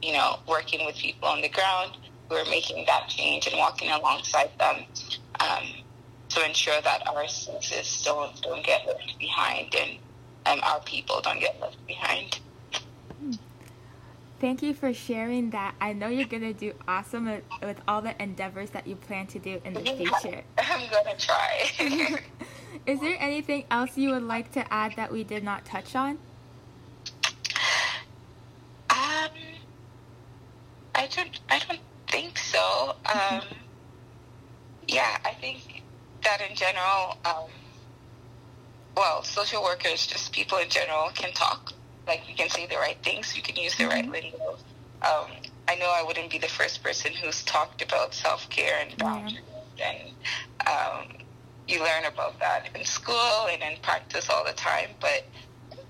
you 0.00 0.12
know 0.12 0.38
working 0.48 0.84
with 0.86 0.96
people 0.96 1.28
on 1.28 1.40
the 1.42 1.48
ground 1.48 1.92
who 2.32 2.38
are 2.38 2.50
making 2.50 2.84
that 2.86 3.08
change 3.08 3.46
and 3.46 3.56
walking 3.58 3.90
alongside 3.90 4.50
them 4.58 4.84
um, 5.40 5.64
to 6.30 6.44
ensure 6.44 6.80
that 6.80 7.06
our 7.06 7.28
spaces 7.28 8.02
don't 8.04 8.40
don't 8.42 8.64
get 8.64 8.86
left 8.86 9.18
behind 9.18 9.74
and 9.74 9.98
um, 10.46 10.60
our 10.62 10.80
people 10.80 11.20
don't 11.20 11.40
get 11.40 11.60
left 11.60 11.86
behind. 11.86 12.38
Thank 14.40 14.62
you 14.62 14.74
for 14.74 14.92
sharing 14.92 15.50
that. 15.50 15.76
I 15.80 15.92
know 15.92 16.08
you're 16.08 16.26
going 16.26 16.42
to 16.42 16.52
do 16.52 16.72
awesome 16.88 17.26
with, 17.26 17.44
with 17.62 17.80
all 17.86 18.02
the 18.02 18.20
endeavors 18.20 18.70
that 18.70 18.88
you 18.88 18.96
plan 18.96 19.28
to 19.28 19.38
do 19.38 19.60
in 19.64 19.74
the 19.74 19.80
future. 19.96 20.42
I'm 20.58 20.90
gonna 20.90 21.16
try. 21.16 21.70
Is 22.86 22.98
there 23.00 23.16
anything 23.20 23.66
else 23.70 23.96
you 23.96 24.10
would 24.10 24.24
like 24.24 24.50
to 24.52 24.72
add 24.72 24.94
that 24.96 25.12
we 25.12 25.22
did 25.22 25.44
not 25.44 25.64
touch 25.64 25.94
on? 25.94 26.18
um, 28.90 29.30
I 30.94 31.06
don't. 31.06 31.38
I 31.48 31.60
don't 31.60 31.80
think 32.12 32.38
so. 32.38 32.94
Um, 33.12 33.42
yeah, 34.88 35.18
I 35.24 35.32
think 35.34 35.82
that 36.24 36.40
in 36.48 36.56
general, 36.56 37.18
um, 37.24 37.50
well, 38.96 39.22
social 39.22 39.62
workers, 39.62 40.06
just 40.06 40.32
people 40.32 40.58
in 40.58 40.68
general, 40.68 41.10
can 41.14 41.32
talk. 41.32 41.72
Like 42.06 42.28
you 42.28 42.34
can 42.34 42.48
say 42.48 42.66
the 42.66 42.76
right 42.76 42.98
things. 43.02 43.36
You 43.36 43.42
can 43.42 43.56
use 43.56 43.76
the 43.76 43.86
right 43.86 44.08
lingo. 44.08 44.56
Um, 45.02 45.30
I 45.68 45.76
know 45.76 45.92
I 45.94 46.02
wouldn't 46.02 46.30
be 46.30 46.38
the 46.38 46.48
first 46.48 46.82
person 46.82 47.12
who's 47.12 47.42
talked 47.44 47.82
about 47.82 48.14
self 48.14 48.48
care 48.50 48.78
and 48.80 48.96
boundaries, 48.98 49.40
and 49.82 50.10
um, 50.66 51.16
you 51.68 51.80
learn 51.80 52.04
about 52.04 52.38
that 52.40 52.68
in 52.74 52.84
school 52.84 53.46
and 53.50 53.62
in 53.62 53.80
practice 53.82 54.28
all 54.28 54.44
the 54.44 54.52
time, 54.52 54.90
but 55.00 55.24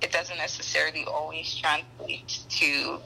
it 0.00 0.12
doesn't 0.12 0.36
necessarily 0.36 1.04
always 1.04 1.54
translate 1.54 2.38
to 2.50 3.00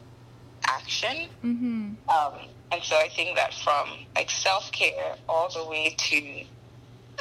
action. 0.64 1.28
Mm-hmm. 1.44 2.08
Um, 2.08 2.48
and 2.72 2.82
so 2.82 2.96
I 2.96 3.08
think 3.08 3.36
that 3.36 3.54
from 3.54 3.88
like 4.14 4.30
self 4.30 4.70
care 4.72 5.16
all 5.28 5.48
the 5.48 5.64
way 5.68 5.94
to 5.96 6.44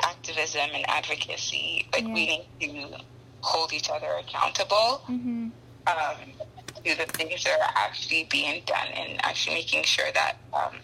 activism 0.04 0.70
and 0.74 0.86
advocacy, 0.90 1.88
like 1.94 2.06
we 2.06 2.46
need 2.60 2.92
to 2.92 2.98
hold 3.42 3.74
each 3.74 3.90
other 3.90 4.08
accountable 4.20 5.04
Mm-hmm. 5.08 5.48
um, 5.88 6.18
to 6.84 6.96
the 6.98 7.06
things 7.14 7.44
that 7.44 7.60
are 7.60 7.70
actually 7.76 8.28
being 8.30 8.62
done 8.66 8.88
and 8.96 9.24
actually 9.24 9.56
making 9.56 9.84
sure 9.84 10.12
that 10.14 10.38
um, 10.54 10.76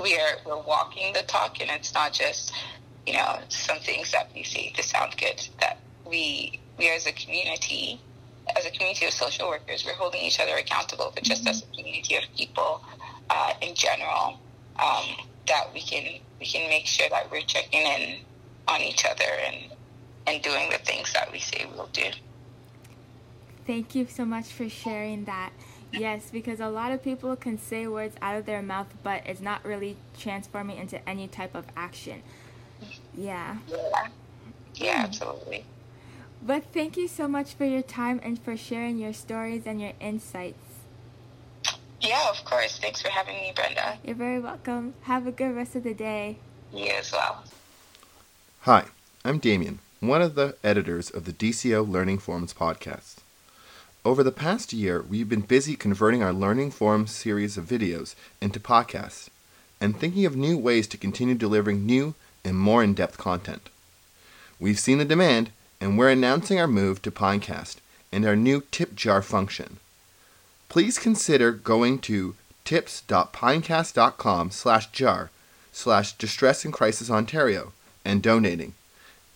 we 0.00 0.14
are 0.16 0.36
we're 0.46 0.60
walking 0.62 1.12
the 1.12 1.22
talk 1.22 1.60
and 1.60 1.70
it's 1.70 1.94
not 1.94 2.12
just 2.12 2.52
you 3.06 3.12
know 3.12 3.38
some 3.48 3.78
things 3.78 4.10
that 4.12 4.28
we 4.34 4.42
say 4.42 4.70
to 4.76 4.82
sound 4.82 5.14
good 5.18 5.46
that 5.60 5.78
we 6.06 6.58
we 6.78 6.88
as 6.90 7.06
a 7.06 7.12
community 7.12 8.00
as 8.56 8.66
a 8.66 8.70
community 8.70 9.06
of 9.06 9.12
social 9.12 9.48
workers 9.48 9.84
we're 9.86 9.94
holding 9.94 10.20
each 10.22 10.40
other 10.40 10.56
accountable 10.56 11.12
but 11.14 11.22
just 11.22 11.46
as 11.46 11.62
a 11.62 11.76
community 11.76 12.16
of 12.16 12.22
people 12.36 12.82
uh, 13.30 13.52
in 13.60 13.74
general 13.74 14.38
um, 14.82 15.04
that 15.46 15.72
we 15.72 15.80
can 15.80 16.20
we 16.40 16.46
can 16.46 16.68
make 16.68 16.86
sure 16.86 17.08
that 17.10 17.30
we're 17.30 17.42
checking 17.42 17.82
in 17.82 18.18
on 18.68 18.80
each 18.80 19.04
other 19.04 19.24
and 19.46 19.56
and 20.26 20.42
doing 20.42 20.70
the 20.70 20.78
things 20.78 21.12
that 21.12 21.30
we 21.30 21.38
say 21.38 21.66
we'll 21.74 21.86
do. 21.88 22.10
Thank 23.66 23.94
you 23.94 24.06
so 24.06 24.24
much 24.24 24.46
for 24.46 24.68
sharing 24.68 25.24
that. 25.24 25.50
Yes, 25.92 26.28
because 26.32 26.60
a 26.60 26.68
lot 26.68 26.92
of 26.92 27.02
people 27.02 27.34
can 27.36 27.58
say 27.58 27.86
words 27.86 28.16
out 28.20 28.36
of 28.36 28.46
their 28.46 28.62
mouth, 28.62 28.88
but 29.02 29.22
it's 29.26 29.40
not 29.40 29.64
really 29.64 29.96
transforming 30.18 30.78
into 30.78 31.08
any 31.08 31.28
type 31.28 31.54
of 31.54 31.64
action. 31.76 32.22
Yeah. 33.16 33.58
Yeah. 33.68 34.08
Yeah, 34.74 35.04
absolutely. 35.04 35.64
But 36.42 36.64
thank 36.72 36.96
you 36.96 37.08
so 37.08 37.28
much 37.28 37.54
for 37.54 37.64
your 37.64 37.82
time 37.82 38.20
and 38.22 38.38
for 38.38 38.56
sharing 38.56 38.98
your 38.98 39.12
stories 39.12 39.62
and 39.66 39.80
your 39.80 39.92
insights. 40.00 40.63
Yeah, 42.04 42.28
of 42.28 42.44
course. 42.44 42.76
Thanks 42.76 43.00
for 43.00 43.08
having 43.08 43.36
me, 43.36 43.52
Brenda. 43.56 43.96
You're 44.04 44.14
very 44.14 44.38
welcome. 44.38 44.92
Have 45.04 45.26
a 45.26 45.32
good 45.32 45.56
rest 45.56 45.74
of 45.74 45.84
the 45.84 45.94
day. 45.94 46.36
You 46.70 46.92
as 46.98 47.10
well. 47.10 47.44
Hi, 48.62 48.84
I'm 49.24 49.38
Damien, 49.38 49.78
one 50.00 50.20
of 50.20 50.34
the 50.34 50.56
editors 50.62 51.08
of 51.08 51.24
the 51.24 51.32
DCO 51.32 51.88
Learning 51.88 52.18
Forums 52.18 52.52
podcast. 52.52 53.16
Over 54.04 54.22
the 54.22 54.32
past 54.32 54.74
year, 54.74 55.00
we've 55.00 55.30
been 55.30 55.40
busy 55.40 55.76
converting 55.76 56.22
our 56.22 56.34
Learning 56.34 56.70
Forums 56.70 57.10
series 57.10 57.56
of 57.56 57.64
videos 57.64 58.14
into 58.38 58.60
podcasts 58.60 59.30
and 59.80 59.98
thinking 59.98 60.26
of 60.26 60.36
new 60.36 60.58
ways 60.58 60.86
to 60.88 60.98
continue 60.98 61.34
delivering 61.34 61.86
new 61.86 62.14
and 62.44 62.58
more 62.58 62.84
in 62.84 62.92
depth 62.92 63.16
content. 63.16 63.70
We've 64.60 64.78
seen 64.78 64.98
the 64.98 65.06
demand, 65.06 65.52
and 65.80 65.96
we're 65.96 66.10
announcing 66.10 66.60
our 66.60 66.66
move 66.66 67.00
to 67.00 67.10
Pinecast 67.10 67.76
and 68.12 68.26
our 68.26 68.36
new 68.36 68.62
tip 68.70 68.94
jar 68.94 69.22
function. 69.22 69.78
Please 70.74 70.98
consider 70.98 71.52
going 71.52 72.00
to 72.00 72.34
tips.pinecast.com 72.64 74.50
slash 74.50 74.90
jar 74.90 75.30
slash 75.70 76.14
distress 76.14 76.64
and 76.64 76.74
crisis 76.74 77.08
Ontario 77.08 77.72
and 78.04 78.20
donating. 78.20 78.74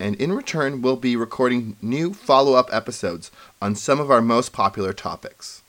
And 0.00 0.16
in 0.16 0.32
return, 0.32 0.82
we'll 0.82 0.96
be 0.96 1.14
recording 1.14 1.76
new 1.80 2.12
follow 2.12 2.54
up 2.54 2.68
episodes 2.72 3.30
on 3.62 3.76
some 3.76 4.00
of 4.00 4.10
our 4.10 4.20
most 4.20 4.52
popular 4.52 4.92
topics. 4.92 5.62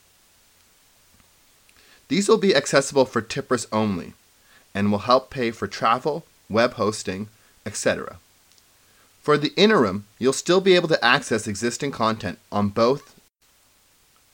These 2.07 2.27
will 2.27 2.39
be 2.39 2.55
accessible 2.55 3.05
for 3.05 3.21
tippers 3.21 3.67
only 3.71 4.13
and 4.73 4.91
will 4.91 5.05
help 5.05 5.29
pay 5.29 5.51
for 5.51 5.67
travel, 5.67 6.25
web 6.49 6.73
hosting, 6.73 7.27
etc. 7.63 8.17
For 9.21 9.37
the 9.37 9.53
interim, 9.55 10.07
you'll 10.17 10.33
still 10.33 10.61
be 10.61 10.73
able 10.73 10.87
to 10.87 11.05
access 11.05 11.45
existing 11.45 11.91
content 11.91 12.39
on 12.51 12.69
both 12.69 13.18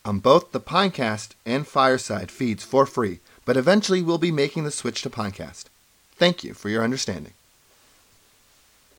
on 0.06 0.20
both 0.20 0.52
the 0.52 0.60
Pinecast 0.60 1.30
and 1.46 1.68
Fireside 1.68 2.32
feeds 2.32 2.64
for 2.64 2.86
free, 2.86 3.20
but 3.44 3.58
eventually 3.58 4.02
we'll 4.02 4.20
be 4.20 4.32
making 4.32 4.64
the 4.64 4.72
switch 4.72 5.02
to 5.02 5.10
Pinecast. 5.10 5.66
Thank 6.16 6.44
you 6.44 6.54
for 6.54 6.70
your 6.70 6.84
understanding. 6.84 7.34